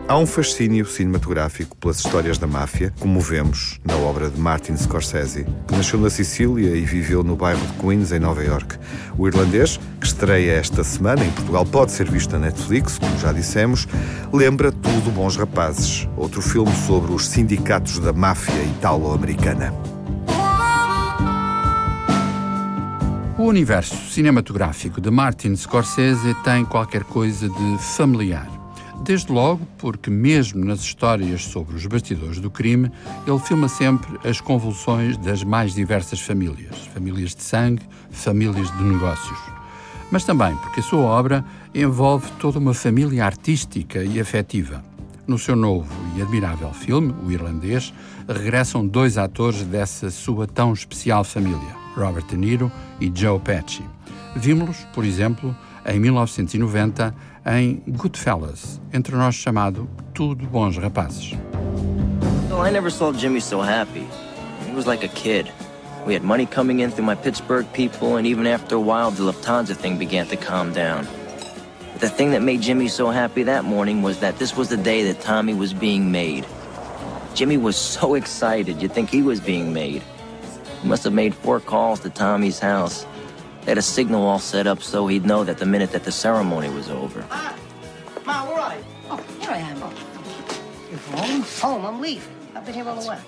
Há 0.08 0.16
um 0.16 0.24
fascínio 0.24 0.86
cinematográfico 0.86 1.76
pelas 1.76 1.96
histórias 1.96 2.38
da 2.38 2.46
máfia, 2.46 2.94
como 3.00 3.18
vemos 3.18 3.80
na 3.84 3.96
obra 3.96 4.30
de 4.30 4.38
Martin 4.38 4.76
Scorsese, 4.76 5.44
que 5.66 5.74
nasceu 5.74 5.98
na 5.98 6.08
Sicília 6.08 6.76
e 6.76 6.82
viveu 6.82 7.24
no 7.24 7.34
bairro 7.34 7.66
de 7.66 7.72
Queens, 7.72 8.12
em 8.12 8.20
Nova 8.20 8.44
York. 8.44 8.78
O 9.18 9.26
irlandês, 9.26 9.80
que 10.00 10.06
estreia 10.06 10.52
esta 10.52 10.84
semana 10.84 11.24
em 11.24 11.30
Portugal, 11.32 11.66
pode 11.66 11.90
ser 11.90 12.08
visto 12.08 12.30
na 12.34 12.38
Netflix, 12.38 13.00
como 13.00 13.18
já 13.18 13.32
dissemos, 13.32 13.88
lembra 14.32 14.70
tudo 14.70 15.10
Bons 15.10 15.34
Rapazes, 15.34 16.08
outro 16.16 16.40
filme 16.40 16.72
sobre 16.86 17.12
os 17.12 17.26
sindicatos 17.26 17.98
da 17.98 18.12
máfia 18.12 18.62
italo-americana. 18.62 19.74
O 23.36 23.42
universo 23.42 23.96
cinematográfico 24.12 25.00
de 25.00 25.10
Martin 25.10 25.56
Scorsese 25.56 26.32
tem 26.44 26.64
qualquer 26.64 27.02
coisa 27.02 27.48
de 27.48 27.78
familiar. 27.96 28.55
Desde 29.02 29.30
logo 29.30 29.66
porque, 29.78 30.10
mesmo 30.10 30.64
nas 30.64 30.80
histórias 30.80 31.44
sobre 31.44 31.76
os 31.76 31.86
bastidores 31.86 32.40
do 32.40 32.50
crime, 32.50 32.90
ele 33.26 33.38
filma 33.38 33.68
sempre 33.68 34.18
as 34.28 34.40
convulsões 34.40 35.16
das 35.18 35.44
mais 35.44 35.74
diversas 35.74 36.20
famílias 36.20 36.86
famílias 36.96 37.34
de 37.34 37.42
sangue, 37.42 37.82
famílias 38.10 38.74
de 38.78 38.82
negócios. 38.82 39.38
Mas 40.10 40.24
também 40.24 40.56
porque 40.56 40.80
a 40.80 40.82
sua 40.82 41.00
obra 41.00 41.44
envolve 41.74 42.30
toda 42.40 42.58
uma 42.58 42.72
família 42.72 43.26
artística 43.26 44.02
e 44.02 44.18
afetiva. 44.18 44.82
No 45.26 45.38
seu 45.38 45.54
novo 45.54 45.92
e 46.16 46.22
admirável 46.22 46.72
filme, 46.72 47.14
O 47.22 47.30
Irlandês, 47.30 47.92
regressam 48.26 48.86
dois 48.86 49.18
atores 49.18 49.62
dessa 49.64 50.10
sua 50.10 50.46
tão 50.46 50.72
especial 50.72 51.22
família, 51.22 51.76
Robert 51.94 52.24
De 52.26 52.36
Niro 52.36 52.72
e 52.98 53.12
Joe 53.14 53.38
Pesci. 53.40 53.84
Vimos-los, 54.36 54.86
por 54.94 55.04
exemplo, 55.04 55.54
em 55.84 55.98
1990 56.00 57.14
em 57.46 57.80
Goodfellas, 57.86 58.80
entre 58.92 59.14
nós 59.14 59.36
chamado 59.36 59.88
Tudo 60.12 60.46
Bons 60.46 60.76
Rapazes. 60.76 61.34
No, 62.48 62.60
I 62.60 62.72
never 62.72 62.90
saw 62.90 63.12
Jimmy 63.12 63.40
so 63.40 63.60
happy. 63.60 64.06
He 64.66 64.74
was 64.74 64.86
like 64.86 65.04
a 65.04 65.08
kid. 65.08 65.50
We 66.04 66.14
had 66.14 66.24
money 66.24 66.46
coming 66.46 66.80
in 66.80 66.90
through 66.90 67.04
my 67.04 67.14
Pittsburgh 67.14 67.66
people, 67.72 68.16
and 68.16 68.26
even 68.26 68.46
after 68.46 68.74
a 68.74 68.80
while, 68.80 69.10
the 69.12 69.22
Lufthansa 69.22 69.76
thing 69.76 69.96
began 69.96 70.26
to 70.28 70.36
calm 70.36 70.72
down. 70.72 71.06
But 71.92 72.00
the 72.00 72.08
thing 72.08 72.32
that 72.32 72.42
made 72.42 72.62
Jimmy 72.62 72.88
so 72.88 73.10
happy 73.10 73.44
that 73.44 73.64
morning 73.64 74.02
was 74.02 74.18
that 74.20 74.38
this 74.38 74.56
was 74.56 74.68
the 74.68 74.76
day 74.76 75.04
that 75.04 75.20
Tommy 75.20 75.54
was 75.54 75.72
being 75.72 76.10
made. 76.10 76.46
Jimmy 77.34 77.56
was 77.56 77.76
so 77.76 78.14
excited, 78.14 78.82
you'd 78.82 78.92
think 78.92 79.10
he 79.10 79.22
was 79.22 79.40
being 79.40 79.72
made. 79.72 80.02
He 80.82 80.88
must 80.88 81.04
have 81.04 81.12
made 81.12 81.34
four 81.34 81.60
calls 81.60 82.00
to 82.00 82.10
Tommy's 82.10 82.58
house. 82.58 83.06
They 83.66 83.72
had 83.72 83.78
a 83.78 83.82
signal 83.82 84.24
all 84.24 84.38
set 84.38 84.68
up 84.68 84.80
so 84.80 85.08
he'd 85.08 85.26
know 85.26 85.42
that 85.42 85.58
the 85.58 85.66
minute 85.66 85.90
that 85.90 86.04
the 86.04 86.12
ceremony 86.12 86.68
was 86.68 86.88
over. 86.88 87.26
Ma, 88.24 88.46
where 88.46 88.60
are 88.60 88.76
you? 88.76 88.84
Oh, 89.10 89.16
here 89.40 89.50
I 89.50 89.56
am. 89.56 89.80
You're 90.88 91.00
home? 91.18 91.42
Home, 91.42 91.84
I'm 91.84 92.00
leaving. 92.00 92.32
I've 92.54 92.64
been 92.64 92.74
here 92.74 92.88
all 92.88 93.00
the 93.02 93.08
way. 93.08 93.18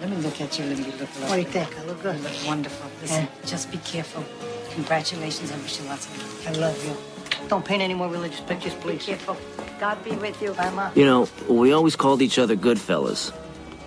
Let 0.00 0.10
me 0.10 0.16
look 0.16 0.40
at 0.40 0.58
you 0.58 0.64
and 0.64 0.78
you 0.80 0.90
look 0.98 1.08
What 1.08 1.36
do 1.36 1.38
you 1.38 1.44
think? 1.44 1.78
I 1.78 1.84
look 1.84 2.02
good. 2.02 2.16
You 2.16 2.22
look 2.24 2.32
wonderful. 2.44 2.90
Listen, 3.00 3.28
just 3.46 3.70
be 3.70 3.76
careful. 3.78 4.24
Congratulations. 4.72 5.52
I 5.52 5.56
wish 5.58 5.78
you 5.80 5.86
lots 5.86 6.06
of 6.06 6.44
luck. 6.44 6.56
I 6.56 6.58
love 6.58 6.84
you. 6.84 7.46
Don't 7.46 7.64
paint 7.64 7.80
any 7.80 7.94
more 7.94 8.08
religious 8.08 8.40
pictures, 8.40 8.74
please. 8.74 9.06
Be 9.06 9.12
careful. 9.12 9.36
God 9.78 10.02
be 10.02 10.10
with 10.10 10.42
you. 10.42 10.54
Bye, 10.54 10.70
Ma. 10.70 10.90
You 10.96 11.04
know, 11.04 11.28
we 11.48 11.72
always 11.72 11.94
called 11.94 12.20
each 12.20 12.40
other 12.40 12.56
good 12.56 12.80
fellas. 12.80 13.32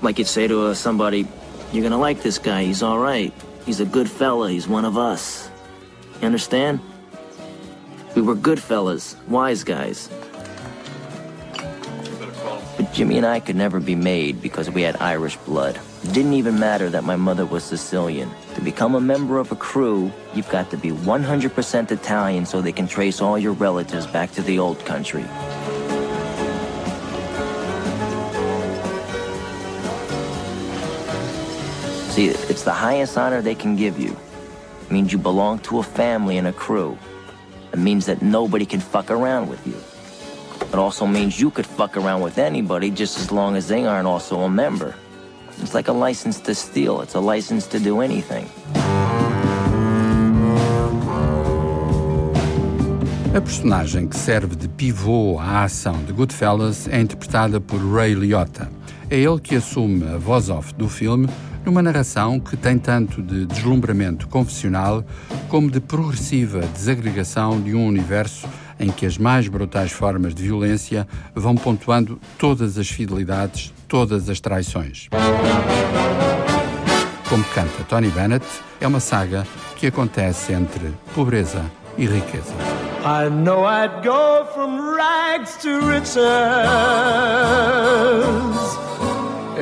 Like 0.01 0.19
you'd 0.19 0.27
say 0.29 0.47
to 0.47 0.67
uh, 0.67 0.73
somebody, 0.73 1.27
you're 1.73 1.83
gonna 1.83 1.97
like 1.97 2.21
this 2.21 2.37
guy, 2.37 2.63
he's 2.63 2.81
all 2.81 2.97
right. 2.97 3.33
He's 3.65 3.81
a 3.81 3.85
good 3.85 4.09
fella, 4.09 4.49
he's 4.49 4.69
one 4.69 4.85
of 4.85 4.97
us. 4.97 5.50
You 6.21 6.27
understand? 6.27 6.79
We 8.15 8.21
were 8.21 8.35
good 8.35 8.61
fellas, 8.61 9.15
wise 9.27 9.63
guys. 9.63 10.07
But 12.77 12.93
Jimmy 12.93 13.17
and 13.17 13.25
I 13.25 13.39
could 13.39 13.55
never 13.55 13.79
be 13.79 13.95
made 13.95 14.39
because 14.39 14.69
we 14.69 14.83
had 14.83 14.97
Irish 14.97 15.35
blood. 15.37 15.79
It 16.03 16.13
didn't 16.13 16.33
even 16.33 16.59
matter 16.59 16.91
that 16.91 17.03
my 17.03 17.15
mother 17.15 17.43
was 17.43 17.63
Sicilian. 17.63 18.29
To 18.53 18.61
become 18.61 18.93
a 18.93 19.01
member 19.01 19.39
of 19.39 19.51
a 19.51 19.55
crew, 19.55 20.11
you've 20.35 20.49
got 20.49 20.69
to 20.69 20.77
be 20.77 20.91
100% 20.91 21.91
Italian 21.91 22.45
so 22.45 22.61
they 22.61 22.71
can 22.71 22.87
trace 22.87 23.19
all 23.19 23.39
your 23.39 23.53
relatives 23.53 24.05
back 24.05 24.31
to 24.33 24.43
the 24.43 24.59
old 24.59 24.77
country. 24.85 25.23
See, 32.11 32.27
it's 32.27 32.61
the 32.61 32.73
highest 32.73 33.17
honor 33.17 33.41
they 33.41 33.55
can 33.55 33.75
give 33.75 33.97
you. 33.97 34.15
Means 34.91 35.13
you 35.13 35.19
belong 35.19 35.59
to 35.59 35.79
a 35.79 35.83
family 35.83 36.37
and 36.37 36.47
a 36.47 36.51
crew. 36.51 36.97
It 37.71 37.79
means 37.79 38.05
that 38.07 38.21
nobody 38.21 38.65
can 38.65 38.81
fuck 38.81 39.09
around 39.09 39.47
with 39.47 39.65
you. 39.65 39.77
It 40.67 40.75
also 40.75 41.05
means 41.07 41.39
you 41.39 41.49
could 41.49 41.65
fuck 41.65 41.95
around 41.95 42.21
with 42.21 42.37
anybody 42.37 42.91
just 42.91 43.17
as 43.17 43.31
long 43.31 43.55
as 43.55 43.69
they 43.69 43.85
aren't 43.85 44.05
also 44.05 44.41
a 44.41 44.49
member. 44.49 44.93
It's 45.61 45.73
like 45.73 45.87
a 45.87 45.93
license 45.93 46.41
to 46.41 46.53
steal. 46.53 46.99
It's 46.99 47.15
a 47.15 47.21
license 47.21 47.67
to 47.67 47.79
do 47.79 48.01
anything. 48.01 48.49
A 53.33 53.39
personagem 53.39 54.09
que 54.09 54.17
serve 54.17 54.57
de 54.57 54.67
pivô 54.67 55.39
à 55.39 55.63
ação 55.63 56.03
de 56.03 56.11
Goodfellas 56.11 56.89
é 56.89 56.99
interpretada 56.99 57.61
por 57.61 57.79
Ray 57.79 58.13
Liotta. 58.13 58.69
É 59.09 59.17
ele 59.17 59.39
que 59.39 59.55
assume 59.55 60.05
a 60.13 60.17
voz 60.17 60.49
off 60.49 60.73
do 60.73 60.89
filme 60.89 61.29
numa 61.65 61.81
narração 61.81 62.39
que 62.39 62.57
tem 62.57 62.77
tanto 62.77 63.21
de 63.21 63.45
deslumbramento 63.45 64.27
confessional 64.27 65.03
como 65.49 65.69
de 65.69 65.79
progressiva 65.79 66.59
desagregação 66.59 67.61
de 67.61 67.75
um 67.75 67.85
universo 67.85 68.47
em 68.79 68.89
que 68.89 69.05
as 69.05 69.17
mais 69.17 69.47
brutais 69.47 69.91
formas 69.91 70.33
de 70.33 70.43
violência 70.43 71.07
vão 71.35 71.55
pontuando 71.55 72.19
todas 72.37 72.77
as 72.77 72.89
fidelidades, 72.89 73.71
todas 73.87 74.27
as 74.29 74.39
traições. 74.39 75.07
Como 77.29 77.43
canta 77.53 77.83
Tony 77.87 78.09
Bennett, 78.09 78.45
é 78.79 78.87
uma 78.87 78.99
saga 78.99 79.45
que 79.77 79.87
acontece 79.87 80.51
entre 80.53 80.91
pobreza 81.13 81.63
e 81.97 82.05
riqueza. 82.05 82.53
I 83.03 83.29
know 83.29 83.65
I'd 83.65 84.03
go 84.03 84.45
from 84.53 84.95
rags 84.95 85.57
to 85.57 85.79
riches 85.87 86.17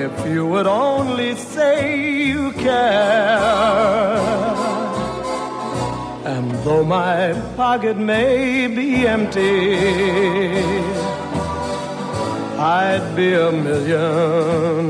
if 0.05 0.25
you 0.27 0.45
would 0.47 0.67
only 0.67 1.35
say 1.35 2.25
you 2.27 2.51
care. 2.53 3.39
And 6.31 6.51
though 6.63 6.85
my 6.85 7.33
pocket 7.57 7.97
may 7.97 8.67
be 8.67 9.05
empty, 9.07 9.77
I'd 12.57 13.15
be 13.15 13.33
a 13.33 13.51
millionaire. 13.51 14.89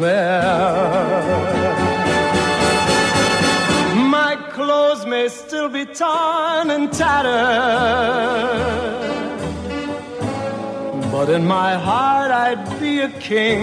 My 4.17 4.35
clothes 4.51 5.05
may 5.05 5.27
still 5.29 5.69
be 5.69 5.85
torn 5.85 6.69
and 6.75 6.91
tattered, 6.91 8.19
but 11.19 11.29
in 11.29 11.45
my 11.45 11.73
heart 11.73 12.31
I'd 12.31 12.79
be 12.79 13.01
a 13.01 13.09
king. 13.09 13.61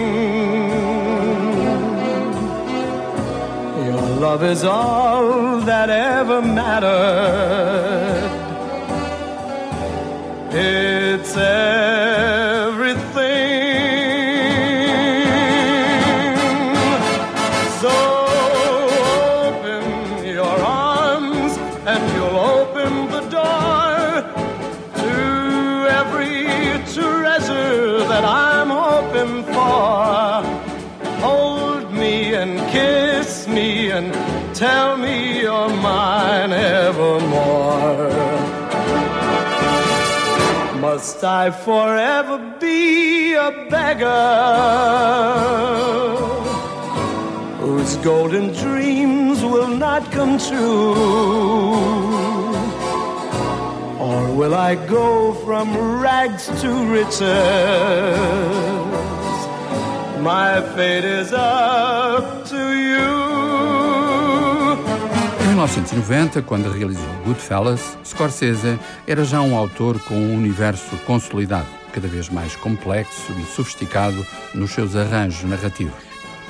Your 3.87 4.03
love 4.25 4.43
is 4.43 4.63
all 4.63 5.61
that 5.61 5.89
ever 5.89 6.39
mattered. 6.39 8.29
It's 10.51 11.35
everything. 11.35 12.06
I 41.43 41.51
forever 41.51 42.39
be 42.59 43.33
a 43.33 43.51
beggar 43.69 44.07
whose 47.59 47.95
golden 47.97 48.53
dreams 48.53 49.43
will 49.43 49.67
not 49.67 50.11
come 50.11 50.39
true? 50.39 50.95
Or 54.07 54.33
will 54.33 54.55
I 54.55 54.73
go 54.87 55.35
from 55.45 55.77
rags 56.01 56.47
to 56.61 56.69
riches? 56.95 57.21
My 60.31 60.59
fate 60.75 61.05
is 61.05 61.33
up 61.33 62.36
1990, 65.57 66.43
quando 66.43 66.69
realizou 66.69 67.09
Goodfellas, 67.25 67.97
Scorsese 68.05 68.79
era 69.07 69.25
já 69.25 69.41
um 69.41 69.57
autor 69.57 69.99
com 70.01 70.13
um 70.13 70.35
universo 70.35 70.95
consolidado, 70.97 71.65
cada 71.91 72.07
vez 72.07 72.29
mais 72.29 72.55
complexo 72.55 73.33
e 73.39 73.43
sofisticado 73.43 74.23
nos 74.53 74.69
seus 74.69 74.95
arranjos 74.95 75.49
narrativos. 75.49 75.95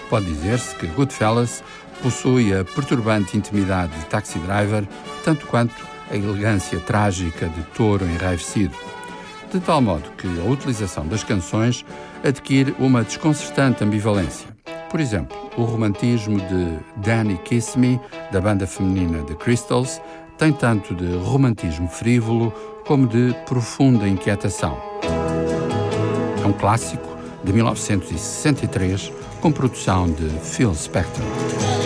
Pode 0.10 0.26
dizer-se 0.26 0.76
que 0.76 0.88
Goodfellas 0.88 1.64
possui 2.04 2.54
a 2.54 2.66
perturbante 2.66 3.38
intimidade 3.38 3.98
de 3.98 4.06
Taxi 4.08 4.40
Driver, 4.40 4.86
tanto 5.24 5.48
quanto 5.48 5.88
a 6.12 6.16
elegância 6.18 6.78
trágica 6.82 7.48
de 7.48 7.62
touro 7.78 8.04
enraivecido, 8.04 8.76
de 9.50 9.62
tal 9.62 9.80
modo 9.80 10.12
que 10.18 10.28
a 10.28 10.44
utilização 10.44 11.08
das 11.08 11.24
canções 11.24 11.86
adquire 12.26 12.76
uma 12.78 13.06
desconcertante 13.06 13.86
ambivalência. 13.86 14.57
Por 14.90 15.00
exemplo, 15.00 15.38
o 15.58 15.64
romantismo 15.64 16.40
de 16.40 16.80
Danny 16.98 17.38
Kiss 17.40 17.78
Me, 17.78 18.00
da 18.32 18.40
banda 18.40 18.66
feminina 18.66 19.24
The 19.24 19.36
Crystals, 19.36 20.02
tem 20.38 20.54
tanto 20.54 20.96
de 20.96 21.18
romantismo 21.18 21.88
frívolo 21.88 22.54
como 22.86 23.08
de 23.08 23.36
profunda 23.46 24.08
inquietação. 24.08 24.78
É 26.42 26.48
um 26.48 26.54
clássico 26.54 27.18
de 27.44 27.52
1963 27.52 29.12
com 29.42 29.52
produção 29.52 30.10
de 30.10 30.30
Phil 30.40 30.74
Spector. 30.74 31.77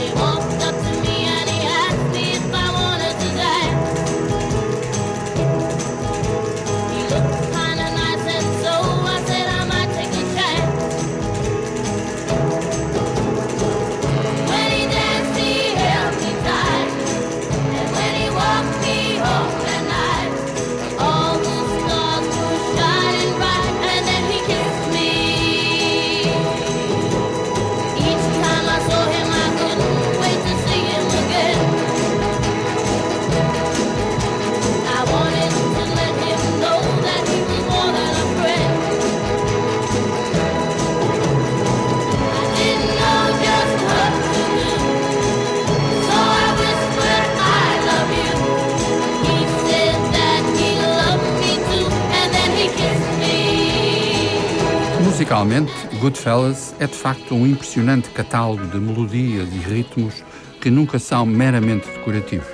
Musicalmente, 55.51 55.97
Goodfellas 55.99 56.73
é 56.79 56.87
de 56.87 56.93
facto 56.95 57.35
um 57.35 57.45
impressionante 57.45 58.09
catálogo 58.11 58.65
de 58.67 58.77
melodias 58.79 59.49
e 59.51 59.57
ritmos 59.57 60.23
que 60.61 60.69
nunca 60.69 60.97
são 60.97 61.25
meramente 61.25 61.89
decorativos. 61.89 62.47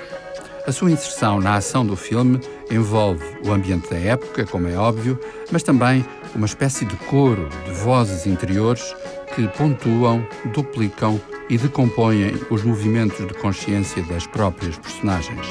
A 0.66 0.72
sua 0.72 0.90
inserção 0.90 1.38
na 1.38 1.54
ação 1.54 1.86
do 1.86 1.94
filme 1.94 2.40
envolve 2.68 3.24
o 3.46 3.52
ambiente 3.52 3.88
da 3.88 3.96
época, 3.96 4.44
como 4.46 4.66
é 4.66 4.76
óbvio, 4.76 5.16
mas 5.52 5.62
também 5.62 6.04
uma 6.34 6.46
espécie 6.46 6.84
de 6.84 6.96
coro 6.96 7.48
de 7.64 7.70
vozes 7.70 8.26
interiores 8.26 8.82
que 9.32 9.46
pontuam, 9.46 10.26
duplicam 10.52 11.20
e 11.48 11.56
decompõem 11.56 12.34
os 12.50 12.64
movimentos 12.64 13.24
de 13.24 13.34
consciência 13.34 14.02
das 14.02 14.26
próprias 14.26 14.76
personagens. 14.76 15.46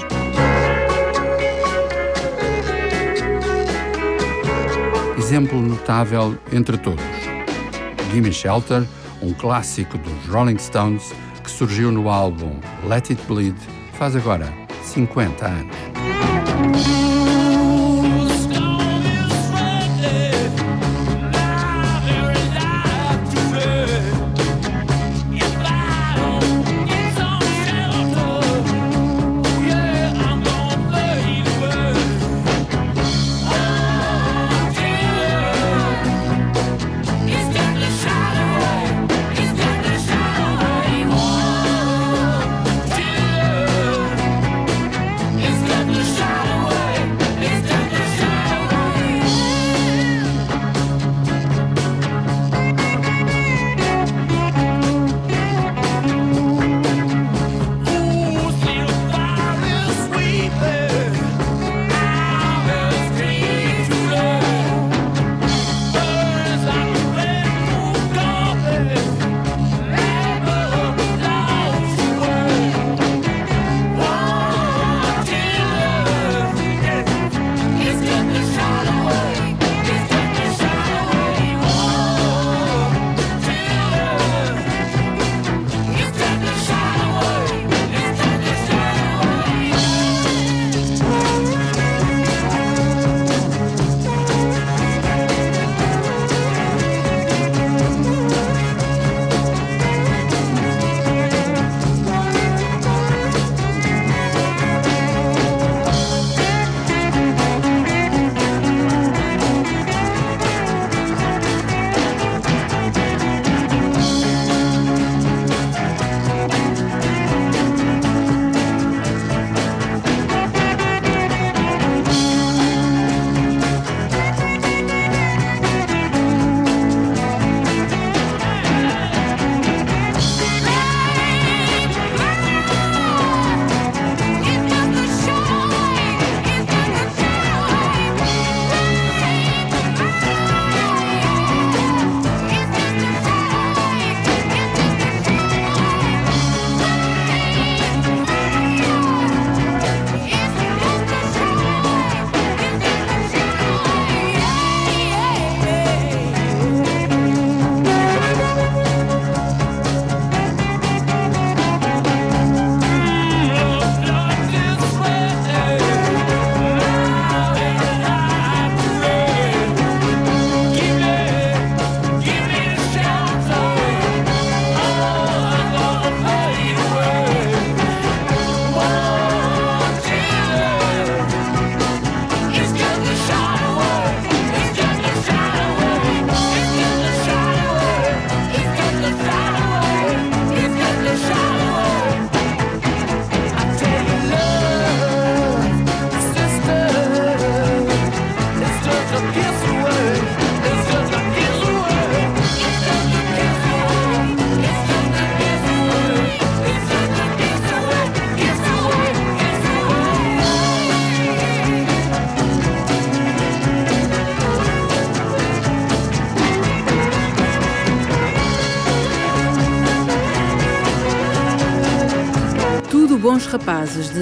Exemplo 5.18 5.62
notável 5.62 6.38
entre 6.52 6.78
todos 6.78 7.17
Gimme 8.08 8.32
Shelter, 8.32 8.88
um 9.22 9.34
clássico 9.34 9.98
dos 9.98 10.26
Rolling 10.28 10.58
Stones 10.58 11.14
que 11.44 11.50
surgiu 11.50 11.92
no 11.92 12.10
álbum 12.10 12.60
Let 12.88 13.12
It 13.12 13.22
Bleed 13.28 13.56
faz 13.94 14.16
agora 14.16 14.52
50 14.84 15.46
anos. 15.46 15.97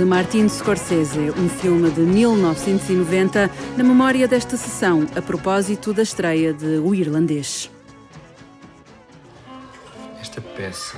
De 0.05 0.09
Martin 0.09 0.47
Scorsese, 0.47 1.31
um 1.31 1.49
filme 1.49 1.89
de 1.89 2.01
1990, 2.01 3.49
na 3.75 3.83
memória 3.83 4.27
desta 4.27 4.55
sessão, 4.55 5.07
a 5.15 5.21
propósito 5.21 5.91
da 5.93 6.03
estreia 6.03 6.53
de 6.53 6.77
O 6.77 6.93
Irlandês. 6.93 7.71
Esta 10.21 10.39
peça. 10.41 10.95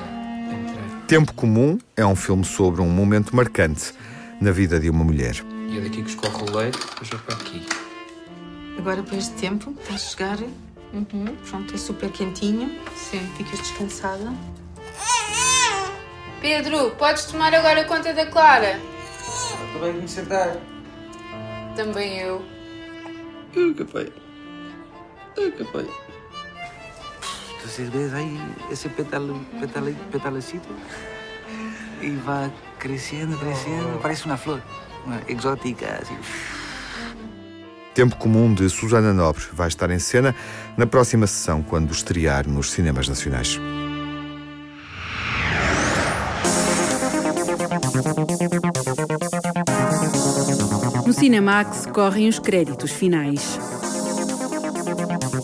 Tempo 1.07 1.33
Comum 1.33 1.77
é 1.95 2.05
um 2.05 2.17
filme 2.17 2.43
sobre 2.43 2.81
um 2.81 2.89
momento 2.89 3.33
marcante 3.33 3.93
na 4.41 4.51
vida 4.51 4.77
de 4.77 4.89
uma 4.89 5.05
mulher. 5.05 5.37
E 5.69 5.77
é 5.77 5.81
daqui 5.81 6.03
que 6.03 6.09
escorre 6.09 6.43
o 6.43 6.57
leite, 6.57 6.77
depois 6.77 7.09
é 7.09 7.15
para 7.15 7.35
aqui. 7.35 7.65
Agora, 8.77 9.01
para 9.03 9.17
este 9.17 9.33
tempo, 9.35 9.73
está 9.79 9.93
a 9.93 9.97
chegar. 9.97 10.37
Uhum. 10.93 11.33
Pronto, 11.49 11.73
é 11.73 11.77
super 11.77 12.09
quentinho. 12.09 12.69
Sim. 12.93 13.21
Ficas 13.37 13.59
descansada. 13.59 14.33
Pedro, 16.41 16.91
podes 16.97 17.23
tomar 17.23 17.53
agora 17.55 17.85
conta 17.85 18.13
da 18.13 18.25
Clara? 18.25 18.96
Também 19.73 19.93
me 19.93 20.07
sentar. 20.07 20.57
Também 21.75 22.19
eu. 22.19 22.43
Que 23.53 23.83
pai. 23.85 24.11
Uh, 25.37 25.51
que 25.51 25.63
pai. 25.65 25.87
Vocês 27.63 27.89
veem 27.89 28.13
aí 28.13 28.39
esse 28.71 28.87
pétalo, 28.89 29.39
pétalo, 29.59 29.93
pétalocito 30.11 30.69
e 32.01 32.11
vai 32.11 32.51
crescendo, 32.79 33.37
crescendo, 33.37 33.99
parece 34.01 34.25
uma 34.25 34.37
flor, 34.37 34.61
uma 35.05 35.21
exótica, 35.27 35.99
assim. 36.01 36.17
Tempo 37.93 38.15
Comum 38.17 38.53
de 38.53 38.69
Susana 38.69 39.13
Nobre 39.13 39.43
vai 39.51 39.67
estar 39.67 39.89
em 39.89 39.99
cena 39.99 40.35
na 40.77 40.85
próxima 40.85 41.25
sessão, 41.25 41.63
quando 41.63 41.91
estrear 41.91 42.47
nos 42.47 42.71
cinemas 42.71 43.07
nacionais. 43.09 43.59
Cinemax 51.27 51.85
correm 51.87 52.29
os 52.29 52.39
créditos 52.39 52.89
finais. 52.89 53.59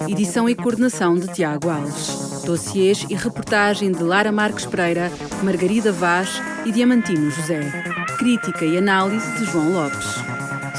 Edição 0.07 0.47
e 0.47 0.55
coordenação 0.55 1.13
de 1.13 1.27
Tiago 1.27 1.69
Alves. 1.69 2.41
Dossiês 2.45 3.05
e 3.09 3.15
reportagem 3.15 3.91
de 3.91 4.01
Lara 4.01 4.31
Marques 4.31 4.65
Pereira, 4.65 5.11
Margarida 5.43 5.91
Vaz 5.91 6.41
e 6.65 6.71
Diamantino 6.71 7.29
José. 7.29 7.69
Crítica 8.17 8.63
e 8.63 8.77
análise 8.77 9.29
de 9.37 9.43
João 9.43 9.73
Lopes. 9.73 10.07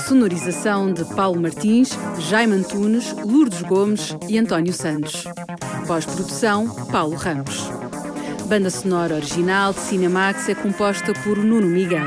Sonorização 0.08 0.90
de 0.90 1.04
Paulo 1.14 1.38
Martins, 1.38 1.90
Jaime 2.18 2.54
Antunes, 2.54 3.14
Lourdes 3.26 3.60
Gomes 3.60 4.16
e 4.26 4.38
António 4.38 4.72
Santos. 4.72 5.24
Pós-produção, 5.86 6.66
Paulo 6.90 7.14
Ramos. 7.14 7.70
Banda 8.46 8.70
sonora 8.70 9.16
original 9.16 9.74
de 9.74 9.80
Cinemax 9.80 10.48
é 10.48 10.54
composta 10.54 11.12
por 11.12 11.36
Nuno 11.36 11.66
Miguel. 11.66 12.06